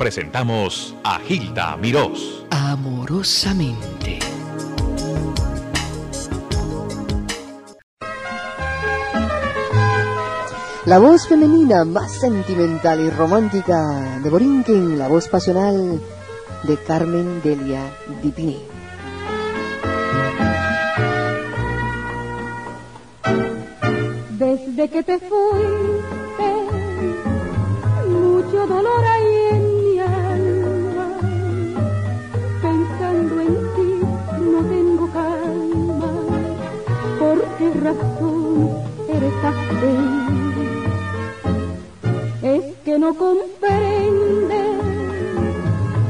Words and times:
presentamos 0.00 0.96
a 1.04 1.18
Gilda 1.18 1.76
Mirós. 1.76 2.42
Amorosamente. 2.48 4.18
La 10.86 10.98
voz 10.98 11.28
femenina 11.28 11.84
más 11.84 12.12
sentimental 12.12 12.98
y 13.00 13.10
romántica 13.10 14.18
de 14.22 14.30
Borinquen, 14.30 14.98
la 14.98 15.06
voz 15.06 15.28
pasional 15.28 16.00
de 16.62 16.76
Carmen 16.78 17.42
Delia 17.42 17.82
Dipini. 18.22 18.58
Desde 24.30 24.88
que 24.88 25.02
te 25.02 25.18
fuiste, 25.18 25.49
razón 37.80 38.70
eres 39.08 39.34
así? 39.44 39.94
Es 42.42 42.64
que 42.84 42.98
no 42.98 43.14
comprendes 43.14 44.76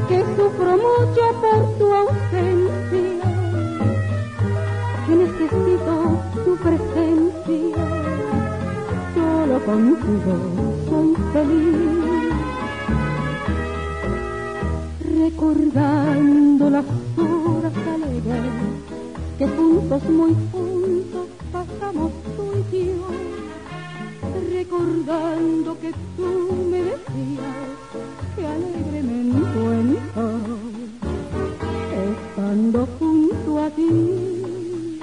que 0.08 0.18
sufro 0.36 0.72
mucho 0.76 1.24
por 1.40 1.78
tu 1.78 1.94
ausencia, 1.94 3.24
que 5.06 5.14
necesito 5.14 5.94
tu 6.44 6.56
presencia, 6.56 7.76
solo 9.14 9.56
contigo 9.64 10.34
soy 10.88 11.14
feliz. 11.32 12.00
Recordando 15.20 16.70
las 16.70 16.84
horas 17.16 17.72
alegres 17.94 18.80
que 19.38 19.48
juntos, 19.48 20.02
muy 20.10 20.34
recordando 24.60 25.70
que 25.80 25.90
tú 26.18 26.32
me 26.70 26.80
decías 26.90 27.78
que 28.36 28.46
alegre 28.46 29.02
me 29.08 29.18
encuentro 29.30 30.24
estando 32.10 32.86
junto 32.98 33.50
a 33.64 33.70
ti. 33.70 35.00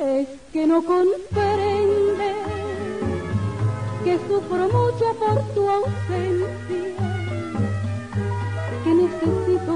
Es 0.00 0.28
que 0.52 0.66
no 0.68 0.84
comprendes 0.84 2.36
que 4.04 4.14
sufro 4.28 4.64
mucho 4.78 5.06
por 5.22 5.36
tu 5.54 5.62
ausencia, 5.68 6.94
que 8.84 8.92
necesito 9.02 9.74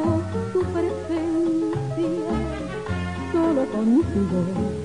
tu 0.52 0.60
presencia, 0.74 2.30
solo 3.32 3.62
contigo 3.74 4.77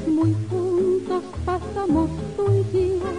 muy 0.00 0.34
juntos 0.48 1.22
pasamos 1.44 2.08
y 2.74 2.98
yo, 2.98 3.12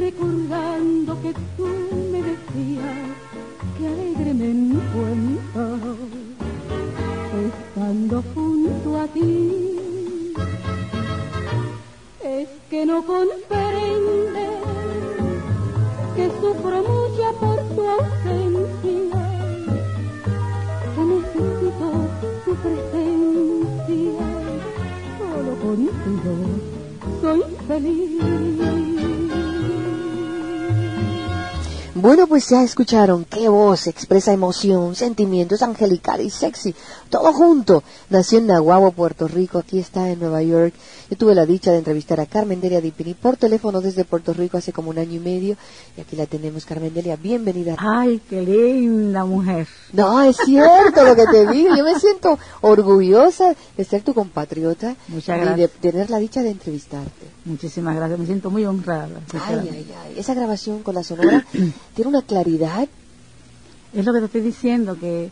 recordando 0.00 1.20
que 1.20 1.34
tú 1.56 1.66
me 2.10 2.22
decías 2.22 2.96
que 3.76 3.86
alegre 3.86 4.32
me 4.32 4.50
encuentro 4.50 5.73
pues 32.34 32.48
ya 32.48 32.64
escucharon 32.64 33.24
qué 33.24 33.48
voz 33.48 33.86
expresa 33.86 34.32
emoción, 34.32 34.96
sentimientos 34.96 35.62
angelical 35.62 36.20
y 36.20 36.30
sexy, 36.30 36.74
todo 37.08 37.32
junto. 37.32 37.84
Nació 38.10 38.38
en 38.38 38.48
Nahuatl, 38.48 38.92
Puerto 38.92 39.28
Rico, 39.28 39.58
aquí 39.58 39.78
está 39.78 40.10
en 40.10 40.18
Nueva 40.18 40.42
York. 40.42 40.74
Yo 41.08 41.16
tuve 41.16 41.36
la 41.36 41.46
dicha 41.46 41.70
de 41.70 41.78
entrevistar 41.78 42.18
a 42.18 42.26
Carmen 42.26 42.60
Delia 42.60 42.80
Dipini 42.80 43.14
por 43.14 43.36
teléfono 43.36 43.80
desde 43.80 44.04
Puerto 44.04 44.32
Rico 44.32 44.56
hace 44.56 44.72
como 44.72 44.90
un 44.90 44.98
año 44.98 45.12
y 45.12 45.20
medio. 45.20 45.56
Y 45.96 46.00
aquí 46.00 46.16
la 46.16 46.26
tenemos, 46.26 46.64
Carmen 46.64 46.92
Delia, 46.92 47.14
bienvenida. 47.14 47.76
Ay, 47.78 48.20
qué 48.28 48.42
linda 48.42 49.24
mujer. 49.24 49.68
No, 49.92 50.20
es 50.22 50.36
cierto 50.44 51.04
lo 51.04 51.14
que 51.14 51.26
te 51.26 51.46
digo. 51.52 51.76
Yo 51.76 51.84
me 51.84 52.00
siento 52.00 52.36
orgullosa 52.62 53.54
de 53.76 53.84
ser 53.84 54.02
tu 54.02 54.12
compatriota 54.12 54.96
Muchas 55.06 55.36
y 55.36 55.40
de 55.40 55.46
gracias. 55.46 55.70
tener 55.80 56.10
la 56.10 56.18
dicha 56.18 56.42
de 56.42 56.50
entrevistarte. 56.50 57.26
Muchísimas 57.44 57.94
gracias, 57.94 58.18
me 58.18 58.26
siento 58.26 58.50
muy 58.50 58.64
honrada. 58.64 59.20
Ay, 59.34 59.68
ay, 59.70 59.94
ay. 60.04 60.14
Esa 60.18 60.34
grabación 60.34 60.82
con 60.82 60.94
la 60.96 61.04
sonora 61.04 61.46
tiene 61.94 62.08
una 62.08 62.22
claridad. 62.24 62.88
Es 63.94 64.04
lo 64.04 64.12
que 64.12 64.18
te 64.20 64.24
estoy 64.26 64.40
diciendo, 64.40 64.98
que 64.98 65.30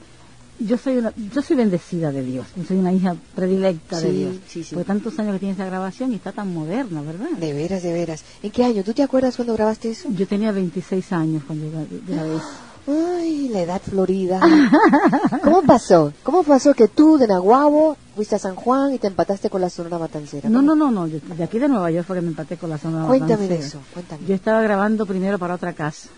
yo 0.60 0.78
soy 0.78 0.98
una, 0.98 1.12
yo 1.32 1.42
soy 1.42 1.56
bendecida 1.56 2.12
de 2.12 2.22
Dios, 2.22 2.47
yo 2.56 2.64
soy 2.64 2.76
una 2.76 2.92
hija 2.92 3.16
predilecta 3.34 3.98
de 4.00 4.10
Sí, 4.10 4.16
Dios. 4.19 4.36
sí, 4.47 4.62
sí. 4.64 4.75
Por 4.76 4.84
tantos 4.84 5.19
años 5.19 5.32
que 5.32 5.38
tiene 5.41 5.54
esa 5.54 5.64
grabación 5.66 6.12
y 6.12 6.16
está 6.16 6.30
tan 6.30 6.54
moderna, 6.54 7.03
¿verdad? 7.03 7.30
De 7.38 7.53
veras, 7.53 7.82
de 7.82 7.92
veras. 7.92 8.22
¿En 8.42 8.50
qué 8.53 8.64
año? 8.64 8.84
¿Tú 8.84 8.92
te 8.92 9.03
acuerdas 9.03 9.34
cuando 9.34 9.54
grabaste 9.54 9.91
eso? 9.91 10.08
Yo 10.12 10.26
tenía 10.28 10.53
26 10.53 11.12
años 11.12 11.42
cuando 11.47 11.66
gra- 11.66 11.86
grabé 12.06 12.36
eso. 12.36 12.47
Ay, 12.86 13.48
la 13.48 13.60
edad 13.62 13.80
florida. 13.80 14.41
¿Cómo 15.42 15.62
pasó? 15.62 16.12
¿Cómo 16.22 16.42
pasó 16.42 16.74
que 16.74 16.88
tú 16.88 17.16
de 17.16 17.26
Nahuabo 17.28 17.97
fuiste 18.14 18.34
a 18.36 18.38
San 18.41 18.54
Juan 18.56 18.92
y 18.92 18.98
te 18.98 19.06
empataste 19.06 19.50
con 19.50 19.60
la 19.60 19.70
Sonora 19.70 19.98
Matancera? 19.98 20.48
No, 20.48 20.62
no, 20.62 20.74
no, 20.74 20.91
no, 20.91 21.06
yo- 21.06 21.19
de 21.36 21.44
aquí 21.44 21.59
de 21.59 21.69
Nueva 21.69 21.91
York 21.91 22.06
fue 22.06 22.16
que 22.16 22.22
me 22.22 22.28
empaté 22.28 22.56
con 22.56 22.70
la 22.70 22.78
zona 22.78 23.06
Cuéntame 23.06 23.47
de 23.48 23.54
Matancera. 23.54 23.66
eso, 23.66 23.78
cuéntame. 23.92 24.22
Yo 24.26 24.34
estaba 24.34 24.62
grabando 24.62 25.06
primero 25.06 25.38
para 25.38 25.54
otra 25.54 25.72
casa, 25.72 26.09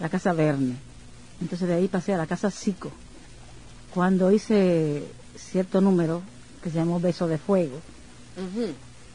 La 0.00 0.08
casa 0.08 0.32
Verne. 0.32 0.76
Entonces 1.40 1.68
de 1.68 1.74
ahí 1.74 1.88
pasé 1.88 2.14
a 2.14 2.16
la 2.16 2.26
casa 2.26 2.50
Sico. 2.50 2.90
Cuando 3.94 4.30
hice 4.32 5.04
cierto 5.36 5.80
número 5.80 6.22
que 6.62 6.70
se 6.70 6.76
llamó 6.76 7.00
Beso 7.00 7.26
de 7.26 7.38
Fuego. 7.38 7.76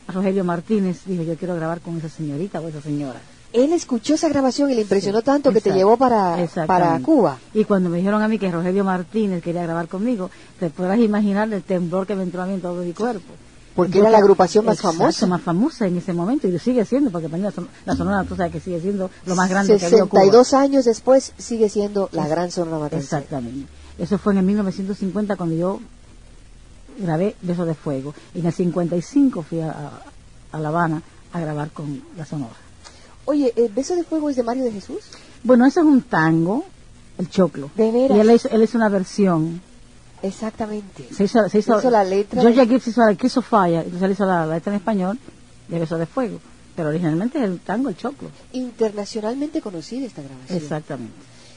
Rogelio 0.08 0.44
Martínez 0.44 1.02
dijo, 1.06 1.24
yo 1.24 1.36
quiero 1.36 1.56
grabar 1.56 1.82
con 1.82 1.98
esa 1.98 2.10
señorita 2.10 2.62
o 2.62 2.68
esa 2.68 2.82
señora. 2.82 3.20
Él 3.54 3.72
escuchó 3.74 4.16
esa 4.16 4.30
grabación 4.30 4.70
y 4.72 4.76
le 4.76 4.82
impresionó 4.82 5.20
Sí, 5.20 5.26
tanto 5.26 5.52
que 5.52 5.62
te 5.62 5.72
llevó 5.72 5.98
para, 5.98 6.38
para 6.66 7.00
Cuba. 7.00 7.38
Y 7.54 7.64
cuando 7.64 7.90
me 7.90 7.98
dijeron 7.98 8.22
a 8.22 8.28
mí 8.28 8.38
que 8.38 8.52
Rogelio 8.52 8.84
Martínez 8.84 9.42
quería 9.42 9.64
grabar 9.64 9.88
conmigo, 9.88 10.30
te 10.60 10.70
podrás 10.70 11.00
imaginar 11.00 11.52
el 11.52 11.64
temblor 11.64 12.06
que 12.06 12.16
me 12.16 12.24
entró 12.24 12.42
a 12.42 12.46
mí 12.46 12.56
en 12.56 12.62
todo 12.62 12.84
mi 12.84 12.94
cuerpo. 12.94 13.34
Porque 13.78 14.00
era 14.00 14.10
la 14.10 14.18
agrupación 14.18 14.66
más 14.66 14.76
Exacto, 14.78 14.98
famosa. 14.98 15.28
más 15.28 15.42
famosa 15.42 15.88
en 15.88 15.96
ese 15.98 16.12
momento 16.12 16.48
y 16.48 16.52
lo 16.52 16.60
sigue 16.60 16.84
siendo, 16.84 17.10
porque 17.12 17.30
para 17.30 17.38
mí 17.38 17.44
la, 17.44 17.52
son- 17.52 17.70
la 17.86 17.96
Sonora, 17.96 18.24
tú 18.26 18.36
sabes 18.36 18.52
que 18.52 18.60
sigue 18.60 18.82
siendo 18.82 19.10
lo 19.26 19.36
más 19.36 19.50
grande 19.50 19.74
que. 19.76 19.80
62 19.80 20.54
años 20.54 20.84
después 20.86 21.32
sigue 21.38 21.70
siendo 21.70 22.10
la 22.12 22.28
gran 22.28 22.52
Sonora 22.52 22.80
Matancera. 22.80 23.22
Exactamente. 23.22 23.68
Eso 23.98 24.18
fue 24.18 24.34
en 24.34 24.40
el 24.40 24.46
1950 24.46 25.36
cuando 25.38 25.56
yo 25.56 25.80
grabé 27.00 27.36
Beso 27.42 27.66
de 27.66 27.76
Fuego. 27.76 28.14
Y 28.34 28.40
en 28.40 28.48
el 28.48 28.54
55 28.54 29.44
fui 29.44 29.62
a, 29.62 29.72
a- 29.72 30.02
a 30.52 30.60
La 30.60 30.70
Habana 30.70 31.02
a 31.34 31.40
grabar 31.40 31.70
con 31.72 32.02
la 32.18 32.26
Sonora. 32.26 32.56
Oye, 33.26 33.54
¿el 33.56 33.70
Beso 33.70 33.96
de 33.96 34.04
Fuego 34.04 34.30
es 34.30 34.36
de 34.38 34.44
Mario 34.44 34.64
de 34.64 34.72
Jesús? 34.72 35.00
Bueno, 35.44 35.66
eso 35.66 35.82
es 35.82 35.86
un 35.86 36.02
tango, 36.02 36.64
el 37.18 37.30
choclo. 37.30 37.70
De 37.76 37.92
veras. 37.92 38.18
Y 38.18 38.22
él 38.22 38.32
hizo, 38.32 38.50
él 38.50 38.64
hizo 38.64 38.78
una 38.78 38.90
versión. 38.90 39.62
Exactamente. 40.24 41.08
Se 41.14 41.26
hizo, 41.26 41.48
se 41.50 41.60
hizo, 41.60 41.78
Hizo 41.80 41.90
la 41.92 42.04
letra 42.04 42.42
Georgia 42.42 42.64
de- 42.66 42.70
Gibbs 42.70 42.88
hizo 42.88 43.02
la 43.06 43.16
Kiss 43.16 43.38
of 43.38 43.48
Fire, 43.48 43.84
entonces 43.86 44.12
hizo 44.12 44.26
la, 44.26 44.46
la 44.46 44.56
letra 44.56 44.74
en 44.74 44.78
español 44.78 45.20
de 45.68 45.80
Beso 45.80 45.98
de 45.98 46.06
Fuego. 46.06 46.40
pero 46.76 46.90
originalmente 46.90 47.38
es 47.40 47.44
el 47.46 47.60
tango, 47.60 47.90
el 47.90 47.98
choclo. 47.98 48.30
Internacionalmente 48.54 49.62
conocida 49.62 50.06
esta 50.06 50.22
grabación. 50.22 50.58
Exactamente. 50.58 51.14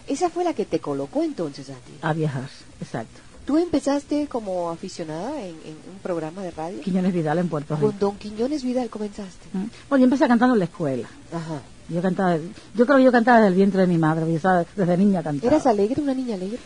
Esa 0.08 0.30
fue 0.30 0.44
la 0.44 0.54
que 0.54 0.64
te 0.64 0.80
colocó 0.80 1.22
entonces 1.22 1.68
a 1.70 1.74
ti. 1.74 1.92
A 2.02 2.12
viajar, 2.12 2.48
exacto. 2.80 3.20
Tú 3.46 3.56
empezaste 3.58 4.26
como 4.28 4.70
aficionada 4.70 5.40
en, 5.40 5.48
en 5.64 5.74
un 5.92 5.98
programa 6.02 6.42
de 6.42 6.50
radio. 6.52 6.80
Quiñones 6.82 7.12
Vidal 7.12 7.38
en 7.38 7.48
Puerto 7.48 7.74
Rico. 7.76 7.88
Con 7.90 7.98
Don 7.98 8.16
Quiñones 8.16 8.62
Vidal 8.62 8.88
comenzaste. 8.90 9.46
Mm. 9.52 9.64
Bueno, 9.88 10.00
yo 10.02 10.04
empecé 10.04 10.28
cantando 10.28 10.54
en 10.54 10.58
la 10.60 10.64
escuela. 10.66 11.08
Ajá. 11.32 11.60
Yo 11.88 12.00
cantaba, 12.02 12.36
yo 12.74 12.86
creo 12.86 12.98
que 12.98 13.04
yo 13.04 13.12
cantaba 13.12 13.38
desde 13.38 13.48
el 13.48 13.54
vientre 13.54 13.80
de 13.80 13.86
mi 13.88 13.98
madre, 13.98 14.24
yo 14.30 14.36
estaba- 14.36 14.64
desde 14.76 14.96
niña 14.96 15.22
cantaba. 15.22 15.52
¿Eras 15.52 15.66
alegre, 15.66 16.00
una 16.00 16.14
niña 16.14 16.34
alegre? 16.36 16.58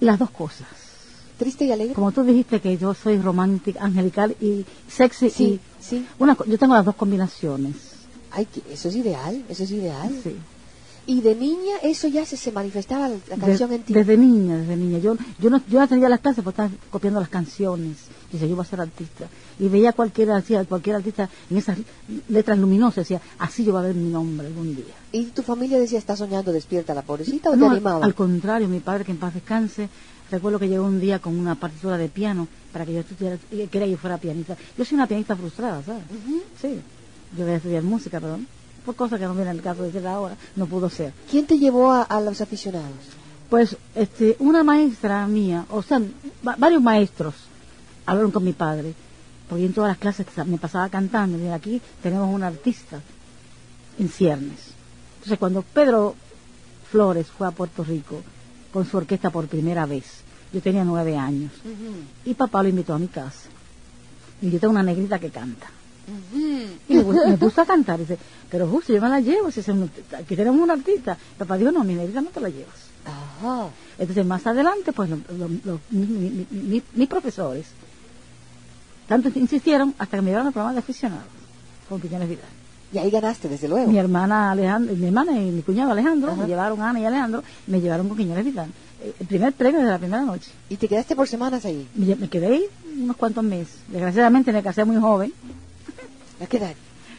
Las 0.00 0.18
dos 0.18 0.30
cosas. 0.30 0.66
¿Triste 1.38 1.64
y 1.64 1.72
alegre? 1.72 1.94
Como 1.94 2.12
tú 2.12 2.22
dijiste 2.22 2.60
que 2.60 2.76
yo 2.76 2.94
soy 2.94 3.18
romántica, 3.18 3.82
angelical 3.84 4.36
y 4.40 4.64
sexy 4.88 5.30
Sí, 5.30 5.44
y 5.44 5.60
sí. 5.84 6.06
una, 6.18 6.36
yo 6.46 6.58
tengo 6.58 6.74
las 6.74 6.84
dos 6.84 6.94
combinaciones. 6.94 7.74
Ay, 8.30 8.46
que- 8.46 8.62
eso 8.72 8.88
es 8.88 8.96
ideal, 8.96 9.44
eso 9.48 9.64
es 9.64 9.70
ideal. 9.70 10.10
Sí. 10.22 10.36
Y 11.06 11.20
de 11.20 11.34
niña 11.34 11.76
eso 11.82 12.08
ya 12.08 12.24
se, 12.24 12.36
se 12.38 12.50
manifestaba 12.50 13.08
la, 13.08 13.16
De- 13.16 13.38
canción 13.40 13.72
en 13.72 13.82
ti. 13.82 13.92
Desde 13.92 14.16
niña, 14.16 14.56
desde 14.56 14.74
niña. 14.76 14.98
Yo, 14.98 15.16
yo 15.38 15.50
no, 15.50 15.60
yo 15.68 15.80
atendía 15.82 16.08
las 16.08 16.20
clases 16.20 16.42
porque 16.42 16.62
estaba 16.62 16.70
copiando 16.90 17.20
las 17.20 17.28
canciones. 17.28 17.96
Dice, 18.32 18.48
yo 18.48 18.56
voy 18.56 18.64
a 18.64 18.68
ser 18.68 18.80
artista. 18.80 19.26
Y 19.58 19.68
veía 19.68 19.92
cualquier, 19.92 20.30
artista- 20.30 20.64
cualquier 20.64 20.96
artista 20.96 21.28
en 21.50 21.56
esas 21.58 21.76
letras 22.28 22.58
luminosas. 22.58 22.96
Decía, 23.06 23.20
así 23.38 23.64
yo 23.64 23.72
voy 23.72 23.82
a 23.82 23.86
ver 23.88 23.94
mi 23.96 24.08
nombre 24.08 24.46
algún 24.46 24.74
día. 24.74 24.94
¿Y 25.12 25.26
tu 25.26 25.42
familia 25.42 25.78
decía, 25.78 25.98
está 25.98 26.16
soñando 26.16 26.52
despierta 26.52 26.94
la 26.94 27.02
pobrecita 27.02 27.50
o 27.50 27.56
No, 27.56 27.66
te 27.66 27.66
al, 27.66 27.72
animaba? 27.76 28.04
al 28.04 28.14
contrario, 28.14 28.66
mi 28.68 28.80
padre, 28.80 29.04
que 29.04 29.12
en 29.12 29.18
paz 29.18 29.34
descanse, 29.34 29.90
recuerdo 30.30 30.58
que 30.58 30.68
llegó 30.68 30.84
un 30.84 31.00
día 31.00 31.18
con 31.18 31.38
una 31.38 31.54
partitura 31.54 31.96
de 31.98 32.08
piano 32.08 32.48
para 32.72 32.84
que 32.86 32.94
yo 32.94 33.00
estudiara, 33.00 33.36
y 33.50 33.66
quería 33.68 33.86
que 33.86 33.90
yo 33.92 33.98
fuera 33.98 34.18
pianista. 34.18 34.56
Yo 34.76 34.84
soy 34.84 34.96
una 34.96 35.06
pianista 35.06 35.36
frustrada, 35.36 35.82
¿sabes? 35.84 36.02
Sí. 36.60 36.80
Yo 37.36 37.44
voy 37.44 37.54
a 37.54 37.56
estudiar 37.56 37.82
música, 37.82 38.20
pero 38.20 38.38
por 38.84 38.94
cosas 38.96 39.18
que 39.18 39.24
no 39.26 39.34
viene 39.34 39.50
el 39.50 39.62
caso 39.62 39.82
de 39.82 39.90
decir 39.92 40.06
ahora, 40.06 40.36
no 40.56 40.66
pudo 40.66 40.90
ser. 40.90 41.12
¿Quién 41.30 41.46
te 41.46 41.58
llevó 41.58 41.90
a, 41.92 42.02
a 42.02 42.20
los 42.20 42.40
aficionados? 42.40 42.90
Pues 43.50 43.76
este, 43.94 44.36
una 44.40 44.62
maestra 44.64 45.26
mía, 45.26 45.64
o 45.70 45.82
sea, 45.82 46.00
va- 46.46 46.56
varios 46.58 46.82
maestros 46.82 47.34
hablaron 48.06 48.30
con 48.30 48.44
mi 48.44 48.52
padre, 48.52 48.92
porque 49.48 49.64
en 49.66 49.72
todas 49.72 49.88
las 49.88 49.98
clases 49.98 50.26
me 50.46 50.58
pasaba 50.58 50.88
cantando, 50.88 51.38
y 51.38 51.48
aquí 51.48 51.80
tenemos 52.02 52.32
un 52.34 52.42
artista 52.42 53.00
en 53.98 54.08
ciernes. 54.08 54.58
Entonces 55.16 55.38
cuando 55.38 55.62
Pedro 55.62 56.14
Flores 56.90 57.26
fue 57.28 57.46
a 57.46 57.50
Puerto 57.52 57.84
Rico 57.84 58.22
con 58.74 58.84
su 58.84 58.96
orquesta 58.96 59.30
por 59.30 59.46
primera 59.46 59.86
vez, 59.86 60.04
yo 60.52 60.60
tenía 60.60 60.84
nueve 60.84 61.16
años, 61.16 61.52
y 62.24 62.34
papá 62.34 62.62
lo 62.62 62.68
invitó 62.68 62.92
a 62.92 62.98
mi 62.98 63.06
casa. 63.06 63.48
Y 64.42 64.50
yo 64.50 64.58
tengo 64.58 64.72
una 64.72 64.82
negrita 64.82 65.18
que 65.20 65.30
canta. 65.30 65.68
Y 66.88 66.94
me, 66.96 67.04
me 67.30 67.38
puso 67.38 67.62
a 67.62 67.64
cantar. 67.66 67.98
Dice, 68.00 68.18
pero 68.50 68.68
justo 68.68 68.92
yo 68.92 69.00
me 69.00 69.08
la 69.08 69.20
llevo. 69.20 69.50
Si 69.50 69.60
aquí 69.60 70.36
tenemos 70.36 70.60
un 70.60 70.70
artista. 70.70 71.16
Papá 71.38 71.56
dijo, 71.56 71.70
no, 71.72 71.82
mi 71.84 71.94
negrita 71.94 72.20
no 72.20 72.28
te 72.30 72.40
la 72.40 72.48
llevas. 72.50 72.74
Entonces, 73.96 74.26
más 74.26 74.44
adelante, 74.46 74.92
pues 74.92 75.08
lo- 75.08 75.16
lo- 75.38 75.48
lo- 75.64 75.80
mi- 75.90 76.06
mi- 76.06 76.30
mi- 76.30 76.46
mi- 76.50 76.82
mis 76.94 77.08
profesores 77.08 77.66
tanto 79.08 79.30
insistieron 79.38 79.94
hasta 79.98 80.16
que 80.18 80.22
me 80.22 80.30
llevaron 80.30 80.48
al 80.48 80.52
programa 80.52 80.72
de 80.74 80.80
aficionados 80.80 81.24
con 81.88 82.00
Quiñones 82.00 82.28
Vidal. 82.28 82.48
Y 82.94 82.98
ahí 82.98 83.10
ganaste, 83.10 83.48
desde 83.48 83.66
luego. 83.68 83.90
Mi 83.90 83.98
hermana 83.98 84.52
Alejandro, 84.52 84.94
mi 84.94 85.06
hermana 85.06 85.32
y 85.32 85.50
mi 85.50 85.62
cuñado 85.62 85.90
Alejandro 85.90 86.30
Ajá. 86.30 86.42
me 86.42 86.46
llevaron 86.46 86.80
Ana 86.80 87.00
y 87.00 87.04
Alejandro, 87.04 87.42
me 87.66 87.80
llevaron 87.80 88.06
con 88.08 88.16
Quiñones 88.16 88.44
Vidal. 88.44 88.70
Eh, 89.02 89.14
El 89.18 89.26
primer 89.26 89.52
premio 89.52 89.80
de 89.80 89.86
la 89.86 89.98
primera 89.98 90.22
noche. 90.22 90.50
Y 90.68 90.76
te 90.76 90.86
quedaste 90.86 91.16
por 91.16 91.26
semanas 91.26 91.64
ahí. 91.64 91.88
Me, 91.96 92.28
quedé 92.28 92.46
ahí 92.46 92.64
unos 93.02 93.16
cuantos 93.16 93.42
meses. 93.42 93.74
Desgraciadamente 93.88 94.52
me 94.52 94.62
casé 94.62 94.84
muy 94.84 94.96
joven. 95.00 95.32
¿A 96.40 96.46
qué 96.46 96.58
edad? 96.58 96.72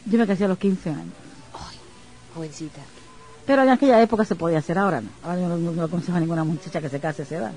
Yo 0.05 0.17
me 0.17 0.25
casé 0.25 0.45
a 0.45 0.47
los 0.47 0.57
15 0.57 0.89
años. 0.91 1.13
Ay, 1.53 1.77
jovencita. 2.33 2.79
Pero 3.45 3.63
en 3.63 3.69
aquella 3.69 4.01
época 4.01 4.23
se 4.23 4.35
podía 4.35 4.59
hacer, 4.59 4.77
ahora 4.77 5.01
no. 5.01 5.09
Ahora 5.23 5.41
yo 5.41 5.47
no, 5.49 5.57
no- 5.57 5.71
no 5.73 5.83
aconsejo 5.83 6.17
a 6.17 6.21
ninguna 6.21 6.43
muchacha 6.45 6.79
que 6.79 6.89
se 6.89 6.99
case 7.01 7.23
a 7.23 7.25
esa 7.25 7.35
edad. 7.35 7.51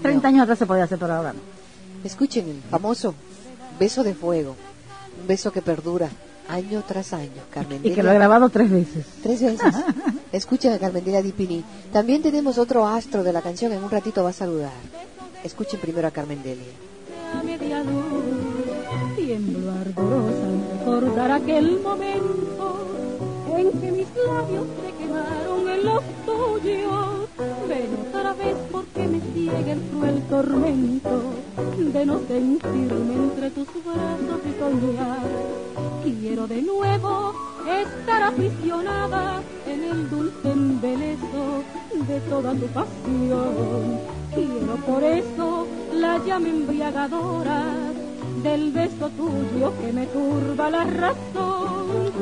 30 0.00 0.22
No. 0.22 0.28
años 0.28 0.42
atrás 0.44 0.58
se 0.58 0.66
podía 0.66 0.84
hacer, 0.84 0.98
pero 0.98 1.12
ahora 1.14 1.32
no. 1.34 1.40
Escuchen 2.02 2.48
el 2.48 2.62
famoso 2.70 3.14
beso 3.78 4.02
de 4.02 4.14
fuego. 4.14 4.56
Un 5.20 5.26
beso 5.28 5.52
que 5.52 5.60
perdura 5.62 6.08
año 6.48 6.82
tras 6.86 7.12
año. 7.12 7.42
Carmen 7.50 7.80
Y 7.82 7.92
que 7.92 8.02
lo 8.02 8.10
he 8.10 8.14
grabado 8.14 8.48
tres 8.48 8.70
veces. 8.70 9.06
Tres 9.22 9.42
veces. 9.42 9.74
Escuchen 10.32 10.72
a 10.72 10.78
Carmen 10.78 11.04
Delia 11.04 11.22
Dipini. 11.22 11.64
También 11.92 12.22
tenemos 12.22 12.58
otro 12.58 12.86
astro 12.86 13.22
de 13.22 13.32
la 13.32 13.42
canción. 13.42 13.72
En 13.72 13.82
un 13.82 13.90
ratito 13.90 14.22
va 14.22 14.30
a 14.30 14.34
saludar. 14.34 14.72
Escuchen 15.44 15.80
primero 15.80 16.08
a 16.08 16.10
Carmen 16.10 16.42
Delia. 16.42 16.72
a 17.34 17.42
media 17.42 17.82
luz 17.82 18.62
tiemblo 19.16 19.70
ardorosa 19.72 20.44
al 20.46 20.60
recordar 20.78 21.30
aquel 21.30 21.80
momento 21.80 22.86
en 23.56 23.72
que 23.80 23.92
mis 23.92 24.08
labios 24.26 24.66
se 24.80 25.04
quemaron 25.04 25.68
en 25.68 25.84
los 25.84 26.02
tuyos 26.26 27.28
ven 27.68 27.88
otra 28.08 28.32
vez 28.34 28.56
porque 28.70 29.06
me 29.06 29.20
ciega 29.32 29.72
el 29.72 29.80
cruel 29.80 30.22
tormento 30.28 31.34
de 31.76 32.06
no 32.06 32.20
sentirme 32.26 33.14
entre 33.14 33.50
tus 33.50 33.68
brazos 33.84 34.40
y 34.46 34.58
soñar 34.58 35.26
quiero 36.02 36.46
de 36.46 36.62
nuevo 36.62 37.34
estar 37.66 38.22
aficionada 38.22 39.42
en 39.66 39.84
el 39.84 40.10
dulce 40.10 40.50
embeleso 40.50 41.62
de 42.08 42.20
toda 42.28 42.52
tu 42.54 42.66
pasión 42.66 44.00
Quiero 44.34 44.76
por 44.86 45.02
eso 45.02 45.66
la 45.92 46.16
llama 46.24 46.48
embriagadora 46.48 47.92
del 48.42 48.72
beso 48.72 49.10
tuyo 49.10 49.72
que 49.80 49.92
me 49.92 50.06
turba 50.06 50.70
la 50.70 50.84
razón. 50.84 52.12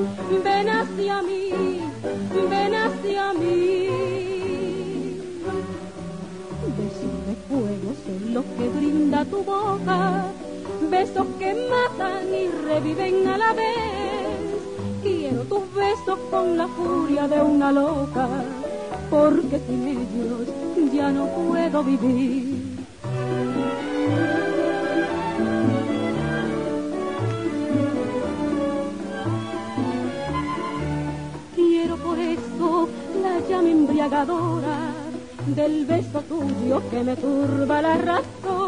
Ven 0.42 0.68
hacia 0.68 1.22
mí, 1.22 1.80
ven 2.50 2.74
hacia 2.74 3.32
mí. 3.34 3.88
Besos 6.76 7.26
de 7.26 7.34
fuego 7.48 7.94
son 8.04 8.34
los 8.34 8.44
que 8.58 8.68
brinda 8.68 9.24
tu 9.24 9.44
boca, 9.44 10.24
besos 10.88 11.26
que 11.38 11.54
matan 11.68 12.32
y 12.32 12.48
reviven 12.48 13.26
a 13.28 13.38
la 13.38 13.52
vez. 13.52 14.40
Quiero 15.02 15.42
tus 15.44 15.74
besos 15.74 16.18
con 16.30 16.56
la 16.56 16.68
furia 16.68 17.26
de 17.28 17.40
una 17.40 17.72
loca, 17.72 18.28
porque 19.10 19.60
sin 19.66 19.88
ellos 19.88 20.92
ya 20.92 21.10
no 21.10 21.26
puedo 21.26 21.82
vivir. 21.84 22.60
Quiero 31.54 31.96
por 31.96 32.18
eso 32.18 32.88
la 33.22 33.40
llama 33.48 33.68
embriagadora 33.68 34.78
del 35.46 35.86
beso 35.86 36.20
tuyo 36.22 36.82
que 36.90 37.02
me 37.02 37.16
turba 37.16 37.82
la 37.82 37.96
razón. 37.96 38.59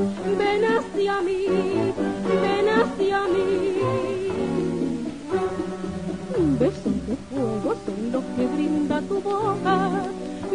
Ven 0.00 0.64
hacia 0.64 1.20
mí, 1.20 1.44
ven 1.46 2.68
hacia 2.70 3.26
mí. 3.28 3.82
Besos 6.58 7.06
de 7.06 7.16
fuego 7.28 7.74
son 7.84 8.12
los 8.12 8.24
que 8.34 8.46
brinda 8.46 9.02
tu 9.02 9.20
boca, 9.20 9.90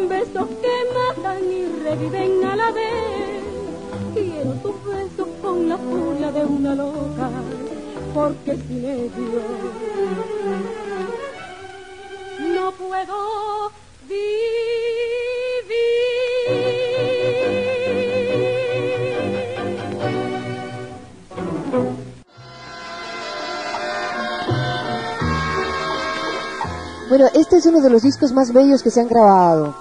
besos 0.08 0.48
que 0.62 0.74
matan 0.96 1.44
y 1.44 1.66
reviven 1.84 2.44
a 2.44 2.56
la 2.56 2.72
vez. 2.72 3.44
Quiero 4.14 4.52
tus 4.64 4.84
besos 4.84 5.28
con 5.40 5.68
la 5.68 5.78
furia 5.78 6.32
de 6.32 6.44
una 6.44 6.74
loca, 6.74 7.30
porque 8.14 8.56
sin 8.66 8.84
ellos 8.84 9.44
no 12.52 12.72
puedo 12.72 13.70
Bueno, 27.18 27.30
este 27.32 27.56
es 27.56 27.64
uno 27.64 27.80
de 27.80 27.88
los 27.88 28.02
discos 28.02 28.32
más 28.32 28.52
bellos 28.52 28.82
que 28.82 28.90
se 28.90 29.00
han 29.00 29.08
grabado. 29.08 29.74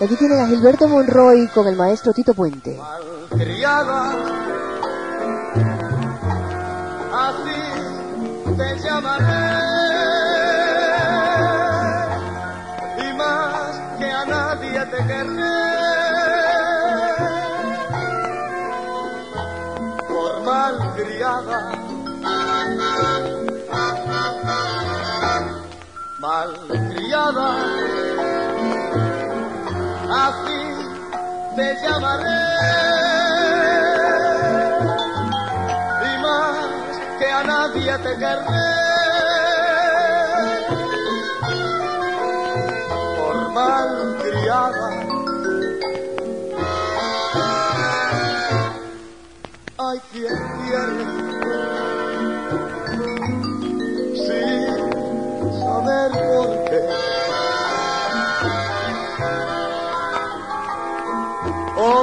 Aquí 0.00 0.14
tienen 0.14 0.38
a 0.38 0.46
Gilberto 0.46 0.86
Monroy 0.86 1.48
con 1.48 1.66
el 1.66 1.74
maestro 1.74 2.12
Tito 2.12 2.32
Puente. 2.32 2.78
Así 7.12 7.56
te 8.56 8.78
llamaré. 8.78 9.43
Malcriada. 27.32 27.54
Así 30.26 30.60
te 31.56 31.76
llamaré 31.82 32.42
y 36.02 36.18
más 36.22 37.18
que 37.18 37.32
a 37.32 37.42
nadie 37.44 37.98
te 37.98 38.18
querré 38.18 38.83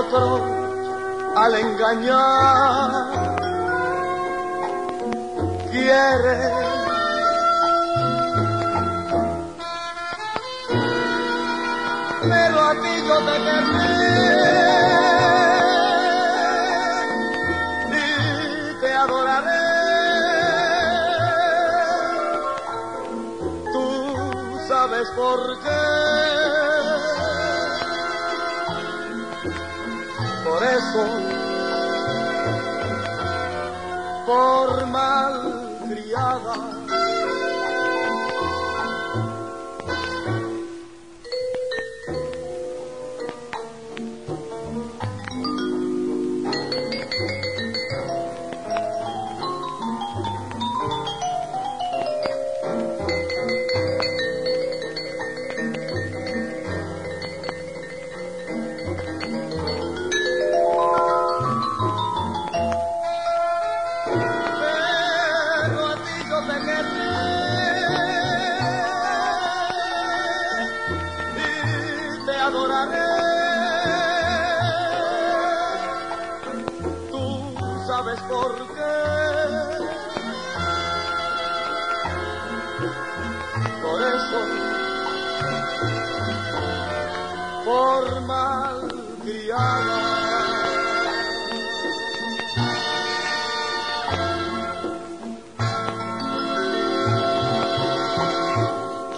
Otro 0.01 0.41
al 1.35 1.53
engañar. 1.55 2.91
Quiere 5.69 6.71
pero 12.21 12.59
a 12.61 12.71
ti 12.81 12.93
yo 13.07 13.17
te 13.27 13.35
querré 13.45 14.80
Por 30.91 31.30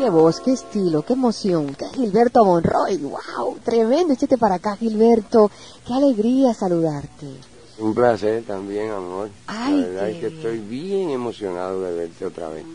Qué 0.03 0.09
voz, 0.09 0.41
qué 0.41 0.51
estilo, 0.51 1.01
qué 1.03 1.13
emoción. 1.13 1.75
Qué 1.75 1.85
Gilberto 1.87 2.43
Monroy. 2.43 2.97
¡Wow! 2.97 3.57
Tremendo. 3.63 4.11
Échate 4.11 4.37
para 4.37 4.55
acá, 4.55 4.75
Gilberto. 4.75 5.49
Qué 5.87 5.93
alegría 5.93 6.53
saludarte. 6.53 7.27
Un 7.79 7.93
placer 7.93 8.43
también, 8.43 8.91
amor. 8.91 9.29
Ay, 9.47 9.79
la 9.79 9.87
verdad 9.87 10.07
qué 10.07 10.11
es 10.11 10.19
que 10.19 10.27
bien. 10.27 10.35
estoy 10.39 10.59
bien 10.59 11.09
emocionado 11.09 11.81
de 11.83 11.95
verte 11.95 12.25
otra 12.25 12.49
vez. 12.49 12.65